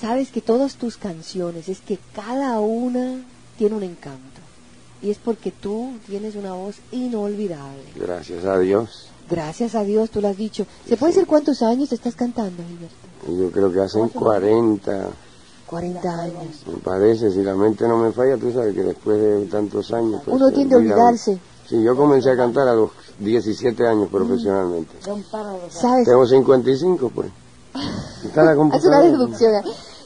Sabes 0.00 0.30
que 0.30 0.40
todas 0.40 0.76
tus 0.76 0.96
canciones, 0.96 1.68
es 1.68 1.80
que 1.82 1.98
cada 2.14 2.58
una 2.60 3.22
tiene 3.58 3.76
un 3.76 3.82
encanto. 3.82 4.40
Y 5.02 5.10
es 5.10 5.18
porque 5.18 5.50
tú 5.50 5.92
tienes 6.06 6.34
una 6.34 6.54
voz 6.54 6.76
inolvidable. 6.92 7.82
Gracias 7.94 8.42
a 8.46 8.58
Dios. 8.58 9.10
Gracias 9.28 9.74
a 9.74 9.84
Dios, 9.84 10.08
tú 10.08 10.22
lo 10.22 10.28
has 10.28 10.38
dicho. 10.38 10.66
¿Se 10.88 10.96
puede 10.96 11.12
decir 11.12 11.26
cuántos 11.26 11.60
años 11.60 11.92
estás 11.92 12.14
cantando, 12.14 12.62
Gilberto? 12.66 13.42
Yo 13.42 13.50
creo 13.50 13.70
que 13.70 13.80
hacen 13.80 14.08
40, 14.08 15.10
40 15.66 16.08
años. 16.20 16.64
me 16.66 16.78
parece, 16.78 17.30
si 17.30 17.42
la 17.42 17.54
mente 17.54 17.86
no 17.88 17.96
me 17.98 18.12
falla, 18.12 18.36
tú 18.36 18.52
sabes 18.52 18.74
que 18.74 18.82
después 18.82 19.20
de 19.20 19.46
tantos 19.46 19.92
años... 19.92 20.20
pues, 20.24 20.36
Uno 20.36 20.50
tiende 20.50 20.74
a 20.74 20.78
olvidarse. 20.78 21.38
Sí, 21.68 21.82
yo 21.82 21.96
comencé 21.96 22.30
a 22.30 22.36
cantar 22.36 22.68
a 22.68 22.74
los 22.74 22.90
17 23.18 23.86
años 23.86 24.08
profesionalmente. 24.10 24.92
¿Sabes? 25.70 26.06
Tengo 26.06 26.26
55, 26.26 27.10
pues. 27.14 27.28
Está 28.24 28.42
la 28.44 28.50
Haz 28.52 28.56
una 28.56 28.70
computadora. 28.70 29.02
deducción. 29.02 29.64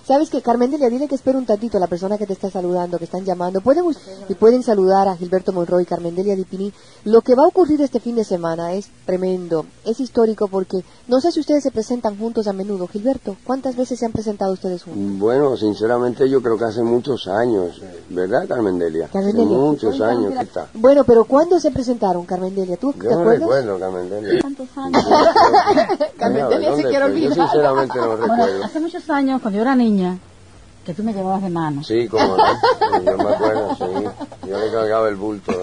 ¿Sabes 0.09 0.31
que 0.31 0.41
Carmen 0.41 0.71
Delia, 0.71 0.89
dile 0.89 1.07
que 1.07 1.15
espera 1.17 1.37
un 1.37 1.45
tantito 1.45 1.77
a 1.77 1.81
la 1.81 1.87
persona 1.87 2.17
que 2.17 2.25
te 2.27 2.33
está 2.33 2.49
saludando, 2.51 2.97
que 2.97 3.05
están 3.05 3.27
llamando? 3.27 3.61
Pueden 3.61 3.85
y 4.31 4.35
pueden 4.37 4.63
saludar 4.63 5.07
a 5.07 5.15
Gilberto 5.15 5.53
Monroy, 5.53 5.85
Carmen 5.85 6.15
Delia 6.17 6.35
Dipini. 6.35 6.73
Lo 7.05 7.21
que 7.21 7.35
va 7.35 7.43
a 7.43 7.47
ocurrir 7.49 7.83
este 7.83 8.01
fin 8.01 8.17
de 8.17 8.25
semana 8.25 8.73
es 8.73 8.89
tremendo, 9.05 9.67
es 9.85 10.01
histórico 10.01 10.49
porque 10.49 10.79
no 11.09 11.21
sé 11.21 11.31
si 11.31 11.41
ustedes 11.41 11.63
se 11.63 11.71
presentan 11.73 12.17
juntos 12.17 12.47
a 12.49 12.55
menudo. 12.55 12.87
Gilberto, 12.89 13.37
¿cuántas 13.45 13.77
veces 13.77 13.99
se 13.99 14.07
han 14.07 14.13
presentado 14.13 14.55
ustedes 14.55 14.83
juntos? 14.85 15.19
Bueno, 15.21 15.59
sinceramente 15.59 16.27
yo 16.31 16.41
creo 16.41 16.57
que 16.57 16.65
hace 16.65 16.83
muchos 16.83 17.29
años, 17.29 17.79
¿verdad, 18.09 18.49
Carmen 18.49 18.79
Delia? 18.79 19.09
Carmen 19.13 19.29
Hace 19.37 19.39
Delia. 19.45 19.59
muchos 19.59 20.01
años 20.01 20.33
que 20.33 20.43
está. 20.43 20.69
Bueno, 20.73 21.05
pero 21.05 21.27
¿cuándo 21.27 21.61
se 21.61 21.71
presentaron, 21.71 22.25
Carmen 22.25 22.55
Delia? 22.55 22.79
¿Tú 22.79 22.95
te 22.95 23.05
Yo 23.05 23.11
no 23.11 23.21
acuerdas? 23.21 23.41
recuerdo, 23.41 23.79
Carmen 23.79 24.09
Delia. 24.09 24.41
tantos 24.41 24.69
años. 24.75 25.05
Carmen 26.19 26.49
Delia 26.49 26.71
se 26.75 26.83
¿dónde 26.83 26.89
quiere 26.89 27.05
estoy? 27.07 27.21
Yo 27.21 27.29
olvidar. 27.29 27.35
sinceramente 27.51 27.99
no 27.99 28.07
Bueno, 28.09 28.27
recuerdo. 28.27 28.65
hace 28.65 28.81
muchos 28.81 29.11
años, 29.11 29.43
cuando 29.43 29.57
yo 29.59 29.63
era 29.63 29.77
niña, 29.77 29.98
que 30.85 30.95
tú 30.95 31.03
me 31.03 31.13
llevabas 31.13 31.43
de 31.43 31.51
mano. 31.51 31.83
Sí, 31.83 32.09
como 32.09 32.37
no. 32.37 32.37
Yo 33.05 33.17
me 33.19 33.35
acuerdo, 33.35 33.75
sí. 33.77 33.85
Yo 34.49 34.59
le 34.59 34.73
cargaba 34.73 35.09
el 35.09 35.17
bulto 35.17 35.53
¿eh? 35.53 35.63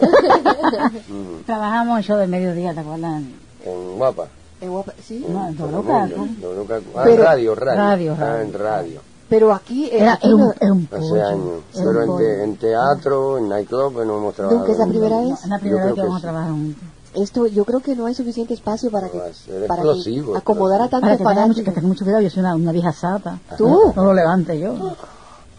Mm, 1.09 1.43
Trabajamos 1.45 1.97
en 1.97 2.03
show 2.03 2.17
de 2.17 2.27
mediodía, 2.27 2.73
¿te 2.73 2.79
acuerdas? 2.81 3.23
en 3.65 3.97
Guapa. 3.97 4.27
En 4.61 4.69
Guapa- 4.71 4.93
sí. 5.03 5.25
No, 5.27 5.47
en 5.47 5.55
Toluca, 5.57 6.05
¿no? 6.07 6.27
Toluca. 6.41 6.79
Ah, 6.95 7.01
Pero- 7.05 7.23
radio, 7.23 7.55
radio. 7.55 7.77
Radio, 7.81 8.13
Ah, 8.13 8.15
radio. 8.21 8.41
en 8.41 8.53
radio. 8.53 9.01
Pero 9.27 9.51
aquí, 9.53 9.89
Era, 9.91 10.13
aquí 10.13 10.27
era 10.27 10.37
no- 10.37 10.45
un, 10.45 10.53
era 10.61 10.71
un 10.73 10.87
Hace 10.91 11.09
pollo. 11.09 11.27
años. 11.27 11.61
Era 11.73 11.83
Pero 11.85 12.03
en, 12.03 12.17
te- 12.17 12.43
en 12.43 12.57
teatro, 12.57 13.37
en 13.39 13.49
nightclub, 13.49 14.05
no 14.05 14.17
hemos 14.17 14.35
trabajado. 14.35 14.59
¿Nunca 14.59 14.71
es 14.73 14.77
la 14.77 14.85
primera 14.85 15.15
No, 15.15 15.29
vez? 15.31 15.43
es 15.43 15.49
la 15.49 15.59
primera 15.59 15.83
vez 15.85 15.93
que 15.93 15.95
que 15.95 16.01
vamos 16.01 16.15
a 16.15 16.19
sí. 16.19 16.21
trabajar 16.23 16.51
juntos. 16.51 16.83
Esto, 17.15 17.47
yo 17.47 17.65
creo 17.65 17.79
que 17.79 17.95
no 17.95 18.05
hay 18.05 18.13
suficiente 18.13 18.53
espacio 18.53 18.91
para 18.91 19.09
que, 19.09 19.19
para 19.67 19.83
que 19.83 20.23
acomodar 20.35 20.81
a 20.81 20.89
tantos 20.89 21.01
Para 21.01 21.17
que 21.17 21.23
tenga 21.23 21.47
mucho, 21.47 21.63
que 21.63 21.63
fanáticos. 21.63 21.73
tenga 21.73 21.87
mucho 21.87 22.03
cuidado, 22.03 22.21
yo 22.23 22.29
soy 22.29 22.39
una, 22.41 22.55
una 22.55 22.71
vieja 22.71 22.91
sata. 22.91 23.39
¿Tú? 23.57 23.93
No 23.95 24.03
lo 24.03 24.13
levante 24.13 24.59
yo. 24.59 24.75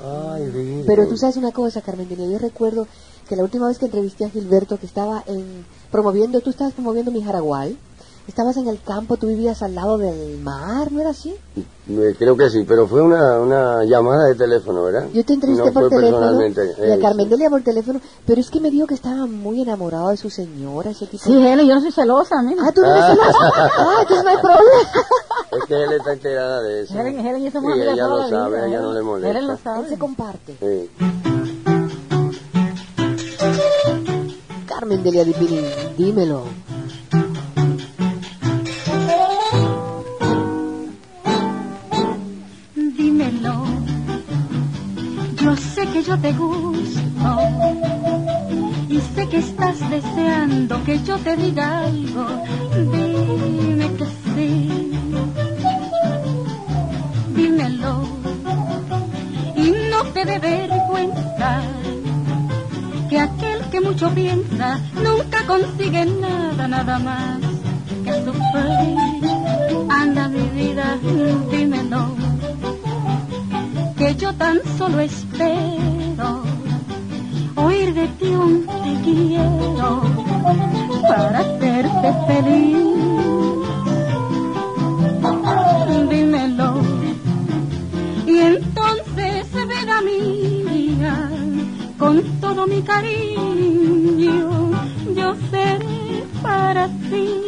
Ay. 0.00 0.84
Pero 0.86 1.08
tú 1.08 1.16
sabes 1.16 1.36
una 1.36 1.52
cosa, 1.52 1.80
Carmen 1.80 2.08
yo 2.08 2.38
recuerdo 2.38 2.86
que 3.28 3.36
la 3.36 3.42
última 3.42 3.66
vez 3.68 3.78
que 3.78 3.86
entrevisté 3.86 4.25
a 4.25 4.30
Gilberto, 4.30 4.78
que 4.78 4.86
estaba 4.86 5.22
en, 5.26 5.64
promoviendo, 5.90 6.40
tú 6.40 6.50
estabas 6.50 6.75
promoviendo 6.75 7.10
mi 7.10 7.22
Jaraguay, 7.22 7.76
estabas 8.28 8.56
en 8.56 8.68
el 8.68 8.80
campo, 8.83 9.16
tú 9.16 9.28
vivías 9.28 9.62
al 9.62 9.75
lado 9.75 9.99
del 9.99 10.38
mar, 10.38 10.90
¿no 10.92 11.00
era 11.00 11.11
así? 11.11 11.35
Eh, 11.88 12.14
Creo 12.18 12.37
que 12.37 12.50
sí, 12.50 12.64
pero 12.66 12.87
fue 12.88 13.00
una, 13.00 13.38
una 13.38 13.85
llamada 13.85 14.26
de 14.26 14.35
teléfono, 14.35 14.83
¿verdad? 14.83 15.06
Yo 15.14 15.25
te 15.25 15.35
entrevisté 15.35 15.64
no 15.66 15.73
por 15.73 15.88
teléfono 15.88 16.18
personalmente. 16.18 16.75
y 16.78 16.90
a 16.90 16.95
eh, 16.97 16.99
Carmen. 17.00 17.28
Delia 17.28 17.49
por 17.50 17.62
teléfono, 17.62 18.00
pero 18.26 18.40
es 18.40 18.50
que 18.50 18.61
me 18.61 18.71
dijo 18.71 18.87
que 18.87 18.95
estaba 18.95 19.26
muy 19.26 19.62
enamorado 19.62 20.09
de 20.11 20.16
su 20.16 20.28
señora, 20.30 20.90
ese 20.90 21.06
tipo. 21.06 21.23
Sí, 21.25 21.33
Helen, 21.35 21.66
yo 21.66 21.75
no 21.76 21.80
soy 21.80 21.92
celosa, 21.92 22.42
mira. 22.42 22.62
Ah, 22.66 22.73
tú 22.73 22.80
no 22.83 22.90
eres 22.92 23.04
celosa? 23.06 23.38
Ah, 23.78 23.97
entonces 24.02 24.25
no 24.25 24.30
hay 24.30 24.37
problema. 24.38 24.90
Es 25.52 25.64
que 25.68 25.83
él 25.85 25.92
está 25.92 26.12
enterada 26.12 26.62
de 26.62 26.83
eso. 26.83 26.95
Helen, 26.99 27.18
Helen 27.21 27.42
y 27.42 27.47
esa 27.47 27.61
Sí, 27.61 27.66
mujer 27.66 27.88
ella 27.88 28.02
toda 28.04 28.09
lo 28.09 28.26
vida, 28.26 28.38
sabe, 28.42 28.61
a 28.61 28.66
ella 28.66 28.80
no 28.80 28.92
le 28.92 29.02
molesta. 29.02 29.30
Helen 29.30 29.47
lo 29.47 29.52
Él 29.52 29.59
sabe. 29.62 29.88
se 29.88 29.99
comparte. 29.99 30.56
Sí. 30.61 30.90
Carmen 34.66 35.02
Delia 35.02 35.25
Dipini, 35.25 35.61
dímelo. 35.97 36.42
Yo 45.47 45.57
sé 45.57 45.87
que 45.87 46.03
yo 46.03 46.19
te 46.19 46.33
gusto 46.33 47.38
y 48.88 48.99
sé 49.15 49.29
que 49.29 49.38
estás 49.38 49.79
deseando 49.88 50.83
que 50.83 51.00
yo 51.05 51.17
te 51.19 51.37
diga 51.37 51.85
algo. 51.85 52.26
Dime 52.75 53.88
que 53.95 54.07
sí. 54.35 54.91
Dímelo 57.37 58.09
y 59.55 59.71
no 59.88 60.03
te 60.12 60.25
dé 60.25 60.41
vergüenza 60.41 61.62
que 63.09 63.21
aquel 63.21 63.61
que 63.71 63.81
mucho 63.81 64.11
piensa 64.11 64.81
nunca 65.00 65.47
consigue 65.47 66.07
nada, 66.07 66.67
nada 66.67 66.99
más 66.99 67.38
que 68.05 68.15
sufrir. 68.25 68.97
Anda 69.91 70.26
mi 70.26 70.43
vida, 70.61 70.99
dímelo 71.53 72.15
que 74.06 74.14
yo 74.14 74.32
tan 74.34 74.60
solo 74.78 75.00
espero 75.00 76.42
oír 77.56 77.92
de 77.92 78.06
ti 78.18 78.26
un 78.26 78.64
te 78.64 78.92
quiero 79.04 80.02
para 81.08 81.40
hacerte 81.40 82.08
feliz. 82.28 82.76
Dímelo. 86.10 86.75
Y 88.26 88.38
entonces 88.38 89.52
ven 89.52 89.90
a 89.90 90.00
mí 90.02 90.98
con 91.98 92.22
todo 92.40 92.66
mi 92.68 92.82
cariño, 92.82 94.50
yo 95.16 95.34
seré 95.50 96.25
para 96.42 96.86
ti. 97.10 97.46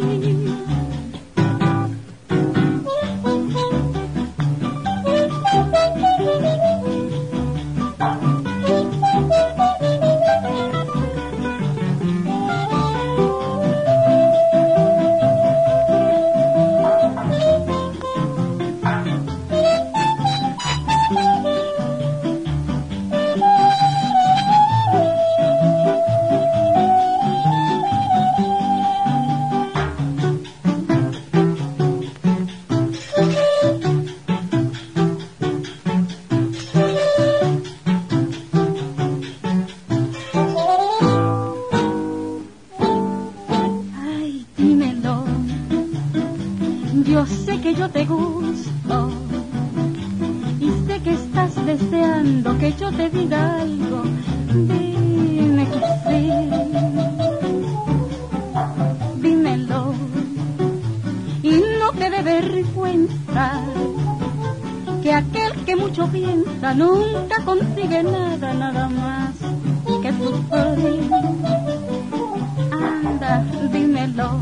Dímelo, 73.72 74.40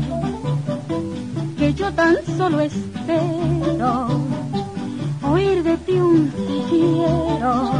que 1.57 1.73
yo 1.73 1.91
tan 1.93 2.15
solo 2.37 2.61
espero 2.61 4.07
oír 5.23 5.61
de 5.63 5.77
ti 5.77 5.99
un 5.99 6.31
quiero 6.69 7.71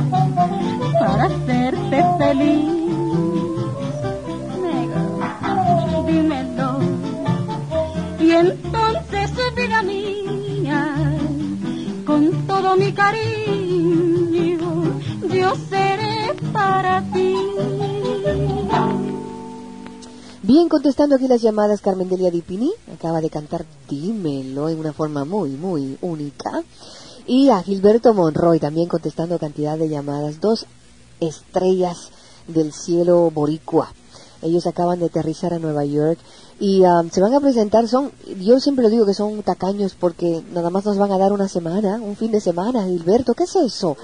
para 1.00 1.26
hacerte 1.26 2.04
feliz. 2.18 2.78
Dímelo, 6.08 6.80
y 8.20 8.32
entonces 8.32 9.32
vida 9.56 9.82
mía, 9.84 10.96
con 12.06 12.32
todo 12.48 12.76
mi 12.76 12.92
cariño, 12.92 14.60
yo 15.34 15.56
seré 15.70 16.34
para 16.52 17.02
ti. 17.14 17.37
Bien, 20.58 20.70
contestando 20.70 21.18
aquí 21.18 21.28
las 21.28 21.44
llamadas, 21.44 21.82
Carmen 21.82 22.10
Delia 22.10 22.32
Dipini 22.32 22.74
acaba 22.92 23.22
de 23.22 23.30
cantar 23.30 23.64
Dímelo 23.88 24.70
en 24.70 24.80
una 24.80 24.92
forma 24.92 25.24
muy, 25.24 25.52
muy 25.52 26.00
única. 26.02 26.64
Y 27.28 27.50
a 27.50 27.62
Gilberto 27.62 28.12
Monroy 28.16 28.60
también 28.60 28.88
contestando 28.88 29.38
cantidad 29.38 29.78
de 29.78 29.88
llamadas. 29.88 30.42
Dos 30.42 30.66
estrellas 31.20 32.10
del 32.48 32.74
cielo 32.74 33.30
boricua. 33.30 33.94
Ellos 34.42 34.66
acaban 34.66 34.98
de 34.98 35.06
aterrizar 35.06 35.54
a 35.54 35.60
Nueva 35.60 35.86
York 35.86 36.18
y 36.60 36.82
um, 36.82 37.08
se 37.12 37.22
van 37.22 37.36
a 37.36 37.40
presentar. 37.40 37.88
Son, 37.88 38.12
yo 38.40 38.60
siempre 38.60 38.82
lo 38.82 38.90
digo 38.90 39.06
que 39.06 39.14
son 39.14 39.44
tacaños 39.44 39.94
porque 39.94 40.44
nada 40.54 40.72
más 40.72 40.86
nos 40.86 40.98
van 40.98 41.12
a 41.12 41.20
dar 41.20 41.34
una 41.34 41.48
semana, 41.48 42.02
un 42.02 42.16
fin 42.16 42.32
de 42.32 42.42
semana. 42.42 42.86
Gilberto, 42.86 43.36
¿qué 43.36 43.44
es 43.44 43.56
eso? 43.56 43.96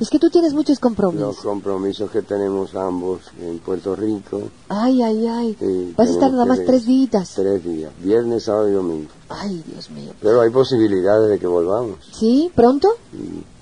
Es 0.00 0.10
que 0.10 0.18
tú 0.18 0.28
tienes 0.30 0.52
muchos 0.52 0.70
Los 0.76 0.80
compromisos. 0.80 1.36
compromisos 1.38 2.10
que 2.10 2.22
tenemos 2.22 2.74
ambos 2.74 3.20
en 3.40 3.58
Puerto 3.60 3.96
Rico. 3.96 4.42
Ay, 4.68 5.02
ay, 5.02 5.26
ay. 5.26 5.56
Sí, 5.58 5.94
Vas 5.96 6.08
a 6.08 6.12
estar 6.12 6.30
nada 6.30 6.44
más 6.44 6.60
tres 6.66 6.84
días. 6.86 7.32
Tres 7.34 7.64
días, 7.64 7.92
viernes, 8.02 8.44
sábado 8.44 8.68
y 8.68 8.72
domingo. 8.72 9.08
Ay, 9.28 9.62
Dios 9.66 9.90
mío. 9.90 10.12
Pero 10.20 10.40
hay 10.42 10.50
posibilidades 10.50 11.30
de 11.30 11.38
que 11.38 11.46
volvamos. 11.46 11.96
¿Sí? 12.12 12.50
¿Pronto? 12.54 12.88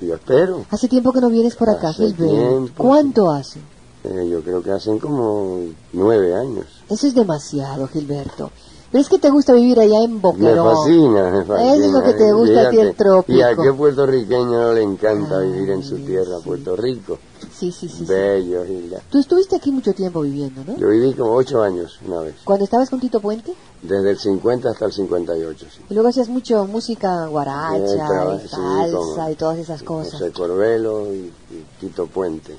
Y 0.00 0.06
yo 0.06 0.14
espero. 0.16 0.64
Hace 0.70 0.88
tiempo 0.88 1.12
que 1.12 1.20
no 1.20 1.30
vienes 1.30 1.54
por 1.54 1.70
acá, 1.70 1.90
Hace 1.90 2.06
Gilberto. 2.06 2.34
tiempo. 2.34 2.82
¿Cuánto 2.82 3.30
hace? 3.30 3.60
Eh, 4.04 4.28
yo 4.30 4.42
creo 4.42 4.62
que 4.62 4.70
hacen 4.72 4.98
como 4.98 5.60
nueve 5.92 6.34
años. 6.34 6.66
Eso 6.90 7.06
es 7.06 7.14
demasiado, 7.14 7.86
Gilberto. 7.88 8.50
Pero 8.94 9.02
es 9.02 9.08
que 9.08 9.18
te 9.18 9.28
gusta 9.28 9.52
vivir 9.54 9.80
allá 9.80 10.04
en 10.04 10.14
Me 10.14 10.20
Boquerón. 10.20 10.72
fascina, 10.72 11.28
me 11.28 11.44
fascina. 11.44 11.74
Eso 11.74 11.84
es 11.84 11.90
lo 11.90 12.02
que 12.04 12.12
te 12.12 12.32
gusta 12.32 12.60
a 12.60 12.70
ti 12.70 12.78
el 12.78 12.94
trópico. 12.94 13.36
Y 13.36 13.42
a 13.42 13.56
qué 13.56 13.72
puertorriqueño 13.72 14.44
no 14.52 14.72
le 14.72 14.82
encanta 14.84 15.38
Ay, 15.40 15.50
vivir 15.50 15.70
en 15.70 15.82
su 15.82 15.96
tierra. 15.96 16.38
Puerto 16.44 16.76
Rico. 16.76 17.18
Sí, 17.58 17.72
sí, 17.72 17.88
sí. 17.88 18.04
Bello, 18.04 18.64
Gilda. 18.64 19.00
Tú 19.10 19.18
estuviste 19.18 19.56
aquí 19.56 19.72
mucho 19.72 19.94
tiempo 19.94 20.20
viviendo, 20.20 20.62
¿no? 20.64 20.76
Yo 20.76 20.90
viví 20.90 21.12
como 21.14 21.32
ocho 21.34 21.60
años 21.60 21.98
una 22.06 22.20
vez, 22.20 22.36
Cuando 22.44 22.66
estabas 22.66 22.88
con 22.88 23.00
Tito 23.00 23.18
Puente. 23.18 23.52
desde 23.82 24.10
el 24.10 24.16
50 24.16 24.70
hasta 24.70 24.84
el 24.84 24.92
58, 24.92 25.66
sí. 25.74 25.80
Y 25.90 25.94
luego 25.94 26.10
hacías 26.10 26.28
mucho 26.28 26.64
música 26.66 27.26
guaracha 27.26 28.36
y 28.44 28.48
salsa 28.48 29.30
y 29.32 29.34
todas 29.34 29.58
esas 29.58 29.82
cosas. 29.82 30.20
José 30.20 30.30
Corbelo 30.30 31.12
y, 31.12 31.32
y 31.50 31.66
Tito 31.80 32.06
Puente. 32.06 32.56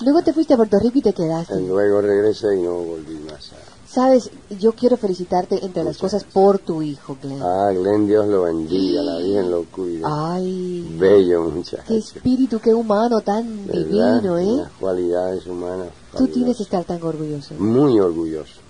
Luego 0.00 0.22
te 0.22 0.32
fuiste 0.32 0.54
a 0.54 0.56
Puerto 0.56 0.78
Rico 0.78 1.00
y 1.00 1.02
te 1.02 1.12
quedaste. 1.12 1.60
Y 1.60 1.66
luego 1.66 2.00
regresé 2.00 2.56
y 2.56 2.62
no 2.62 2.72
volví 2.76 3.18
más. 3.30 3.50
Sabes, 3.98 4.30
yo 4.60 4.74
quiero 4.74 4.96
felicitarte 4.96 5.64
entre 5.64 5.82
las 5.82 5.98
cosas 5.98 6.22
por 6.22 6.60
tu 6.60 6.82
hijo, 6.82 7.16
Glenn. 7.20 7.42
Ah, 7.42 7.72
Glenn, 7.72 8.06
Dios 8.06 8.28
lo 8.28 8.42
bendiga, 8.42 9.02
la 9.02 9.16
Virgen 9.18 9.50
lo 9.50 9.64
cuide. 9.64 10.02
Ay, 10.04 10.96
Bello 10.96 11.46
qué 11.46 11.50
muchacho. 11.50 11.94
espíritu, 11.94 12.60
qué 12.60 12.72
humano 12.72 13.20
tan 13.22 13.66
¿verdad? 13.66 14.20
divino, 14.20 14.38
¿eh? 14.38 14.44
Unas 14.44 14.72
cualidades 14.78 15.46
humanas. 15.48 15.88
Tú 16.16 16.28
tienes 16.28 16.58
que 16.58 16.62
estar 16.62 16.84
tan 16.84 17.02
orgulloso. 17.02 17.56
Muy 17.58 17.98
orgulloso, 17.98 18.60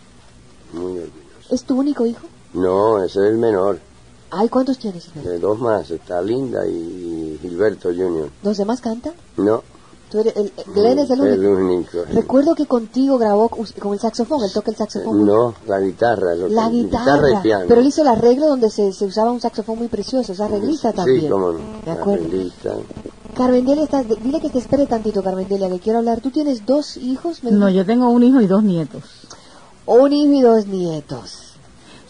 muy 0.72 0.92
orgulloso. 0.92 1.54
¿Es 1.54 1.62
tu 1.62 1.78
único 1.78 2.06
hijo? 2.06 2.26
No, 2.54 3.04
ese 3.04 3.20
es 3.20 3.26
el 3.26 3.36
menor. 3.36 3.80
Ay, 4.30 4.48
¿cuántos 4.48 4.78
tienes, 4.78 5.04
Gilberto? 5.04 5.28
De 5.28 5.38
dos 5.40 5.58
más, 5.58 5.90
está 5.90 6.22
Linda 6.22 6.66
y, 6.66 7.38
Gilberto 7.42 7.90
Junior. 7.90 8.30
¿Los 8.42 8.56
demás 8.56 8.80
cantan? 8.80 9.12
No, 9.36 9.62
Tú 10.10 10.20
eres 10.20 10.34
el, 10.36 10.52
Glenn 10.74 10.98
es 11.00 11.10
el 11.10 11.20
único. 11.20 11.34
el 11.34 11.46
único. 11.46 11.98
Recuerdo 12.12 12.54
que 12.54 12.64
contigo 12.66 13.18
grabó 13.18 13.48
con 13.50 13.92
el 13.92 14.00
saxofón, 14.00 14.42
él 14.42 14.50
toca 14.52 14.70
el 14.70 14.76
saxofón. 14.76 15.26
No, 15.26 15.54
la 15.66 15.80
guitarra. 15.80 16.34
Lo 16.34 16.48
La 16.48 16.68
que- 16.70 16.76
guitarra. 16.76 17.30
y 17.30 17.36
piano. 17.42 17.64
Pero 17.68 17.80
él 17.82 17.86
hizo 17.88 18.02
el 18.02 18.08
arreglo 18.08 18.46
donde 18.48 18.70
se, 18.70 18.92
se 18.92 19.04
usaba 19.04 19.30
un 19.30 19.40
saxofón 19.40 19.78
muy 19.78 19.88
precioso, 19.88 20.32
esa 20.32 20.46
arreglista 20.46 20.92
también. 20.92 21.20
Sí, 21.22 21.28
cómo 21.28 21.52
no. 21.52 21.58
De 21.84 21.90
acuerdo. 21.90 22.24
Arreglista. 22.24 22.74
Carmen 23.36 23.66
Delia, 23.66 23.84
está- 23.84 24.02
dile 24.02 24.40
que 24.40 24.48
te 24.50 24.58
espere 24.58 24.86
tantito, 24.86 25.22
Carmen 25.22 25.46
Delia, 25.46 25.68
que 25.68 25.78
quiero 25.78 25.98
hablar. 25.98 26.20
¿Tú 26.20 26.30
tienes 26.30 26.64
dos 26.64 26.96
hijos? 26.96 27.44
me 27.44 27.50
No, 27.52 27.68
yo 27.68 27.84
tengo 27.84 28.08
un 28.08 28.22
hijo 28.22 28.40
y 28.40 28.46
dos 28.46 28.62
nietos. 28.64 29.02
Un 29.86 30.12
hijo 30.12 30.32
y 30.32 30.40
dos 30.40 30.66
nietos. 30.66 31.47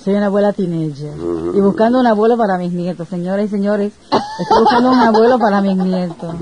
Soy 0.05 0.15
una 0.15 0.27
abuela 0.27 0.53
teenager. 0.53 1.13
Y 1.55 1.61
buscando 1.61 1.99
un 2.01 2.07
abuelo 2.07 2.37
para 2.37 2.57
mis 2.57 2.73
nietos. 2.73 3.09
Señoras 3.09 3.47
y 3.47 3.49
señores, 3.49 3.93
estoy 4.39 4.61
buscando 4.61 4.91
un 4.93 4.99
abuelo 5.01 5.39
para 5.39 5.61
mis 5.61 5.77
nietos. 5.77 6.35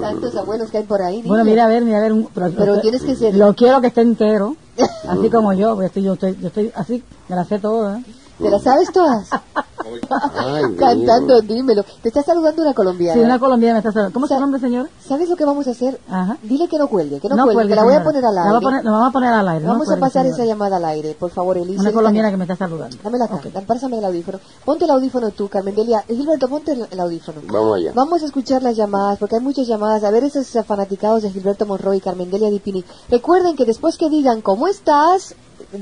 Tantos 0.00 0.36
abuelos 0.36 0.70
que 0.70 0.78
hay 0.78 0.84
por 0.84 1.00
ahí. 1.00 1.22
Bueno, 1.24 1.44
mira, 1.44 1.64
a 1.64 1.68
ver, 1.68 1.84
mira, 1.84 1.98
a 1.98 2.00
ver. 2.00 2.12
un- 2.12 2.28
Pero 2.34 2.80
tienes 2.80 3.02
que 3.02 3.14
ser- 3.14 3.34
Lo 3.36 3.54
quiero 3.54 3.80
que 3.80 3.86
esté 3.88 4.00
entero. 4.00 4.56
Así 5.08 5.30
como 5.30 5.52
yo. 5.52 5.70
porque 5.74 5.86
estoy, 5.86 6.02
yo, 6.02 6.14
estoy, 6.14 6.36
yo 6.40 6.48
estoy 6.48 6.72
así, 6.74 7.04
me 7.28 7.36
la 7.36 7.44
sé 7.44 7.58
todo. 7.60 7.94
¿eh? 7.94 8.02
¿Te 8.38 8.50
las 8.50 8.62
sabes 8.62 8.90
todas? 8.92 9.28
Ay. 9.32 10.62
Cantando, 10.78 11.40
dímelo. 11.42 11.84
Te 12.02 12.08
está 12.08 12.22
saludando 12.22 12.62
una 12.62 12.74
colombiana. 12.74 13.14
Sí, 13.14 13.24
una 13.24 13.38
colombiana 13.38 13.74
me 13.74 13.78
está 13.78 13.92
saludando. 13.92 14.14
¿Cómo 14.14 14.26
se 14.26 14.34
llama, 14.34 14.58
señor? 14.58 14.88
¿Sabes 15.06 15.28
lo 15.28 15.36
que 15.36 15.44
vamos 15.44 15.66
a 15.68 15.70
hacer? 15.70 16.00
Ajá. 16.10 16.36
Dile 16.42 16.66
que 16.68 16.78
no 16.78 16.88
cuelgue, 16.88 17.20
que 17.20 17.28
no, 17.28 17.36
No 17.36 17.44
cuelgue, 17.44 17.54
cuelgue, 17.54 17.72
que 17.72 17.76
la 17.76 17.82
voy 17.84 17.92
a 17.92 17.96
señora. 17.98 18.04
poner 18.10 18.24
al 18.24 18.34
La 18.34 18.40
aire. 18.42 18.52
vamos 18.54 18.62
a 18.64 18.66
poner- 18.70 18.84
la 18.84 18.90
vamos 18.90 19.08
a 19.08 19.12
poner 19.12 19.32
al 19.32 19.48
aire. 19.48 19.64
no 19.64 19.70
Vamos 19.72 19.86
a 19.86 19.90
cuelgue, 19.90 20.00
pasar 20.00 20.22
señora. 20.24 20.42
esa 20.42 20.44
llamada 20.52 20.76
al 20.78 20.84
aire, 20.86 21.16
por 21.18 21.30
favor, 21.30 21.56
Elisa. 21.58 21.80
Una 21.82 21.92
colombiana 21.92 22.30
que 22.30 22.36
me 22.36 22.44
está 22.44 22.56
saludando. 22.56 22.96
Dámela 23.04 23.24
acá, 23.26 23.34
Ok. 23.36 23.64
pásame 23.66 23.98
el 23.98 24.04
audífono. 24.04 24.40
Ponte 24.64 24.84
el 24.84 24.90
audífono 24.90 25.30
tú, 25.30 25.48
Carmen 25.48 25.74
Delia. 25.74 26.02
Gilberto, 26.08 26.48
ponte 26.48 26.72
el, 26.72 26.86
el 26.90 27.00
audífono. 27.00 27.40
Vamos 27.52 27.76
allá. 27.76 27.92
Vamos 27.94 28.22
a 28.22 28.26
escuchar 28.26 28.62
las 28.62 28.76
llamadas, 28.76 29.18
porque 29.18 29.36
hay 29.36 29.42
muchas 29.42 29.66
llamadas. 29.66 30.02
A 30.02 30.10
ver 30.10 30.24
esos 30.24 30.54
eh, 30.56 30.62
fanaticados 30.64 31.22
de 31.22 31.30
Gilberto 31.30 31.66
Monroy 31.66 31.98
y 31.98 32.00
Carmen 32.00 32.30
Delia 32.30 32.50
Dipini. 32.50 32.84
Recuerden 33.10 33.54
que 33.54 33.64
después 33.64 33.96
que 33.96 34.08
digan, 34.10 34.40
¿cómo 34.40 34.66
estás? 34.66 35.34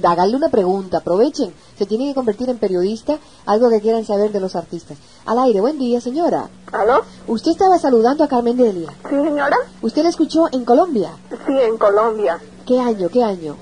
Háganle 0.03 0.37
una 0.37 0.49
pregunta, 0.49 0.99
aprovechen. 0.99 1.53
Se 1.79 1.87
tienen 1.87 2.09
que 2.09 2.15
convertir 2.15 2.49
en 2.49 2.59
periodista, 2.59 3.19
algo 3.47 3.69
que 3.71 3.81
quieran 3.81 4.05
saber 4.05 4.33
de 4.33 4.41
los 4.41 4.57
artistas. 4.57 4.99
Al 5.27 5.39
aire, 5.39 5.61
buen 5.61 5.79
día, 5.79 6.01
señora. 6.01 6.49
¿Aló? 6.73 7.03
Usted 7.27 7.51
estaba 7.51 7.79
saludando 7.79 8.25
a 8.25 8.29
Carmen 8.29 8.57
Delia. 8.57 8.91
Sí, 9.09 9.15
señora. 9.17 9.57
¿Usted 9.83 10.03
la 10.03 10.09
escuchó 10.09 10.49
en 10.53 10.65
Colombia? 10.65 11.11
Sí, 11.47 11.53
en 11.53 11.77
Colombia. 11.77 12.39
¿Qué 12.67 12.81
año? 12.81 13.09
¿Qué 13.09 13.23
año? 13.23 13.57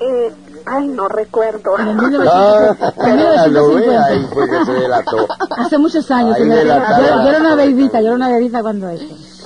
Eh, 0.00 0.32
ay, 0.66 0.88
no 0.88 1.08
recuerdo. 1.08 1.78
En 1.78 1.88
el 1.88 1.96
1900 1.96 2.96
en 2.98 3.54
lo 3.54 3.68
ve 3.68 3.74
1950. 3.86 4.04
ahí 4.06 4.26
fue 4.32 4.50
que 4.50 4.64
se 4.64 4.72
delató. 4.72 5.28
Hace 5.56 5.78
muchos 5.78 6.10
años. 6.10 6.36
Ahí 6.36 6.48
yo, 6.48 6.54
yo 6.54 7.28
era 7.28 7.38
una 7.38 7.54
bebita, 7.54 8.00
yo 8.00 8.08
era 8.08 8.16
una 8.16 8.28
bebita 8.28 8.62
cuando 8.62 8.88
eso. 8.88 9.04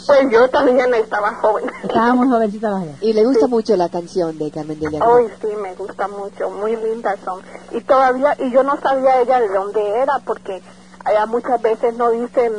Pues 0.09 0.31
yo 0.31 0.49
también 0.49 0.95
estaba 0.95 1.35
joven. 1.35 1.71
Estábamos 1.83 2.29
jovencitas 2.31 2.73
las 2.73 2.87
dos. 2.87 3.03
Y 3.03 3.13
le 3.13 3.27
gusta 3.27 3.47
mucho 3.47 3.77
la 3.77 3.91
canción 3.91 4.39
de 4.39 4.51
Carmen 4.51 4.81
Delia. 4.81 5.05
Hoy 5.05 5.27
sí, 5.39 5.49
me 5.61 5.75
gusta 5.75 6.09
mucho, 6.09 6.49
muy 6.49 6.75
lindas 6.77 7.19
son. 7.23 7.43
Y 7.73 7.83
todavía, 7.83 8.35
y 8.39 8.51
yo 8.51 8.63
no 8.63 8.81
sabía 8.81 9.21
ella 9.21 9.39
de 9.39 9.49
dónde 9.49 9.87
era, 10.01 10.19
porque 10.25 10.63
allá 11.05 11.27
muchas 11.27 11.61
veces 11.61 11.95
no 11.95 12.11
dicen 12.11 12.55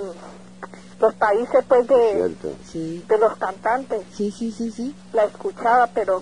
los 1.00 1.14
países 1.16 1.66
pues 1.68 1.88
de. 1.88 2.36
Sí, 2.66 3.04
de 3.10 3.18
los 3.18 3.36
cantantes. 3.38 4.04
sí, 4.14 4.30
sí, 4.30 4.52
sí, 4.52 4.70
sí. 4.70 4.96
La 5.14 5.24
escuchaba, 5.24 5.88
pero 5.88 6.22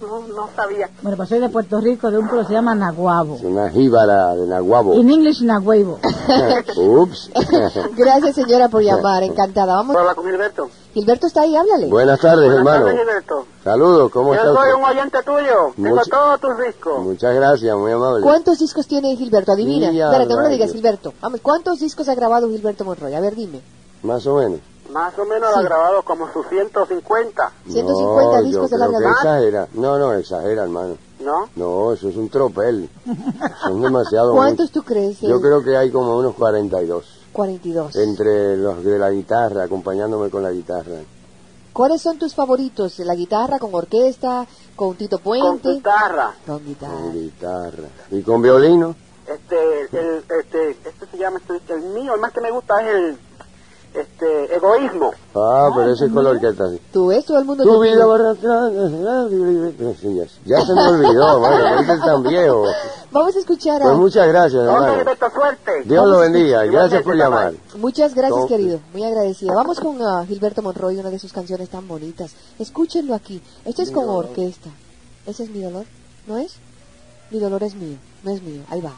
no, 0.00 0.20
no 0.28 0.48
sabía. 0.54 0.88
Bueno, 1.02 1.16
pues 1.16 1.28
soy 1.28 1.38
de 1.40 1.48
Puerto 1.48 1.80
Rico, 1.80 2.10
de 2.10 2.18
un 2.18 2.26
pueblo 2.26 2.42
que 2.42 2.48
se 2.48 2.54
llama 2.54 2.74
Naguabo. 2.74 3.36
Es 3.36 3.42
una 3.42 3.68
jíbara 3.70 4.34
de 4.34 4.46
Naguabo. 4.46 4.94
In 4.94 5.10
English, 5.10 5.42
Naguabo. 5.42 5.98
Ups. 6.76 7.30
Gracias, 7.96 8.34
señora, 8.34 8.68
por 8.68 8.82
llamar. 8.82 9.22
Encantada. 9.22 9.76
Vamos. 9.76 9.96
Habla 9.96 10.14
con 10.14 10.26
Gilberto. 10.26 10.68
Gilberto 10.92 11.26
está 11.26 11.42
ahí, 11.42 11.56
háblale. 11.56 11.86
Buenas 11.88 12.20
tardes, 12.20 12.50
hermano. 12.52 12.84
tardes, 12.86 13.00
Gilberto. 13.00 13.46
Saludos, 13.64 14.10
¿cómo 14.12 14.34
Yo 14.34 14.40
está 14.40 14.46
soy 14.54 14.68
usted? 14.68 14.74
un 14.74 14.84
oyente 14.84 15.18
tuyo. 15.24 15.72
Tengo 15.76 16.02
todos 16.10 16.40
tus 16.40 16.58
discos. 16.66 17.02
Muchas 17.02 17.34
gracias, 17.34 17.76
muy 17.76 17.92
amable. 17.92 18.22
¿Cuántos 18.22 18.58
discos 18.58 18.86
tiene 18.86 19.16
Gilberto? 19.16 19.52
Adivina. 19.52 19.88
Espérate, 19.88 20.34
no 20.34 20.42
lo 20.42 20.48
digas, 20.48 20.72
Gilberto. 20.72 21.14
Vamos, 21.20 21.40
¿cuántos 21.40 21.80
discos 21.80 22.08
ha 22.08 22.14
grabado 22.14 22.48
Gilberto 22.48 22.84
Monroy? 22.84 23.14
A 23.14 23.20
ver, 23.20 23.34
dime. 23.34 23.60
Más 24.02 24.26
o 24.26 24.36
menos. 24.36 24.60
Más 24.90 25.18
o 25.18 25.24
menos 25.24 25.50
Sí. 25.52 25.60
ha 25.60 25.62
grabado 25.62 26.02
como 26.02 26.32
sus 26.32 26.46
150, 26.48 27.52
150 27.68 28.36
no, 28.40 28.42
discos 28.42 28.70
yo 28.70 28.76
de 28.76 28.78
larga 28.78 28.98
creo 28.98 29.08
que 29.10 29.14
exagera. 29.14 29.68
No, 29.74 29.98
no, 29.98 30.12
exagera, 30.14 30.62
hermano. 30.64 30.96
¿no? 31.20 31.48
No, 31.56 31.92
eso 31.92 32.08
es 32.08 32.16
un 32.16 32.28
tropel. 32.28 32.88
Son 33.62 33.80
demasiado. 33.80 34.32
¿Cuántos 34.34 34.70
tú 34.70 34.82
crees? 34.82 35.20
Yo 35.20 35.36
eh? 35.36 35.40
creo 35.40 35.62
que 35.62 35.76
hay 35.76 35.90
como 35.90 36.16
unos 36.16 36.34
42. 36.34 37.04
42. 37.32 37.96
Entre 37.96 38.56
los 38.56 38.84
de 38.84 38.98
la 38.98 39.10
guitarra, 39.10 39.64
acompañándome 39.64 40.30
con 40.30 40.42
la 40.42 40.50
guitarra. 40.50 40.98
¿Cuáles 41.72 42.02
son 42.02 42.18
tus 42.18 42.34
favoritos? 42.34 43.00
¿La 43.00 43.16
guitarra 43.16 43.58
con 43.58 43.74
orquesta? 43.74 44.46
¿Con 44.76 44.94
Tito 44.94 45.18
Con 45.18 45.24
Puente? 45.24 45.70
guitarra. 45.70 46.32
Con 46.46 46.64
guitarra. 46.64 46.94
Con 46.94 47.12
guitarra. 47.12 47.88
¿Y 48.12 48.22
con 48.22 48.42
violino? 48.42 48.94
Este, 49.26 49.80
el, 49.90 50.24
este, 50.38 50.70
este 50.70 51.06
se 51.10 51.16
llama, 51.18 51.38
este, 51.38 51.72
el 51.72 51.82
mío, 51.82 52.14
el 52.14 52.20
más 52.20 52.32
que 52.32 52.42
me 52.42 52.50
gusta 52.50 52.80
es 52.82 52.94
el, 52.94 53.18
este, 53.94 54.56
egoísmo. 54.56 55.12
Ah, 55.34 55.70
pero 55.74 55.92
ese 55.92 56.06
es 56.06 56.12
con 56.12 56.24
la 56.24 56.30
orquesta. 56.30 56.68
sí. 56.70 56.80
Tú 56.92 57.08
ves, 57.08 57.24
todo 57.24 57.38
el 57.38 57.44
mundo 57.44 57.62
Tu 57.64 57.80
vida 57.80 58.04
Sí, 60.00 60.20
ya, 60.44 60.60
se 60.64 60.74
me 60.74 60.88
olvidó, 60.88 61.38
bueno, 61.40 61.68
ahorita 61.68 61.94
es 61.94 62.00
tan 62.00 62.22
viejo. 62.22 62.64
Vamos 63.12 63.36
a 63.36 63.38
escuchar 63.38 63.80
a... 63.82 63.84
Pues 63.84 63.98
muchas 63.98 64.28
gracias, 64.28 64.64
hermano. 64.64 64.96
Gilberto, 64.96 65.30
suerte. 65.30 65.82
Dios 65.84 66.06
lo 66.08 66.18
bendiga. 66.18 66.64
Gracias 66.64 67.02
por 67.02 67.16
llamar. 67.16 67.54
Muchas 67.76 68.14
gracias, 68.14 68.46
querido. 68.46 68.80
Muy 68.92 69.04
agradecida. 69.04 69.54
Vamos 69.54 69.78
con 69.78 70.02
ah, 70.02 70.24
Gilberto 70.26 70.62
Monroy, 70.62 70.98
una 70.98 71.10
de 71.10 71.18
sus 71.20 71.32
canciones 71.32 71.68
tan 71.68 71.86
bonitas. 71.86 72.34
Escúchenlo 72.58 73.14
aquí. 73.14 73.40
Este 73.64 73.82
es 73.82 73.92
con 73.92 74.08
orquesta. 74.08 74.70
¿Ese 75.26 75.44
es 75.44 75.50
mi 75.50 75.62
dolor? 75.62 75.84
¿No 76.26 76.36
es? 76.38 76.56
Mi 77.30 77.38
dolor 77.38 77.62
es 77.62 77.74
mío. 77.74 77.96
No 78.24 78.30
es 78.32 78.42
mío. 78.42 78.62
Ahí 78.70 78.80
va. 78.80 78.94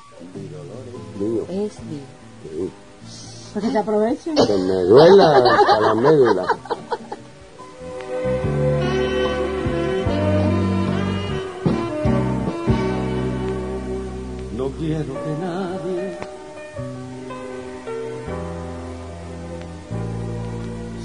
Mío, 1.19 1.45
Es 1.51 1.79
mío. 1.85 2.16
Sí. 3.61 3.67
Porque 3.67 3.73
te 3.73 3.79
aprovechen. 3.79 4.35
Que 4.35 4.57
me 4.57 4.83
duela 4.85 5.37
hasta 5.37 5.81
la 5.81 5.95
médula. 5.95 6.47
No 14.57 14.71
quiero 14.79 15.15
que 15.25 15.33
nadie 15.41 16.19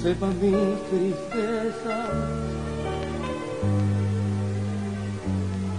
sepa 0.02 0.26
mi 0.26 0.50
tristeza, 0.90 2.06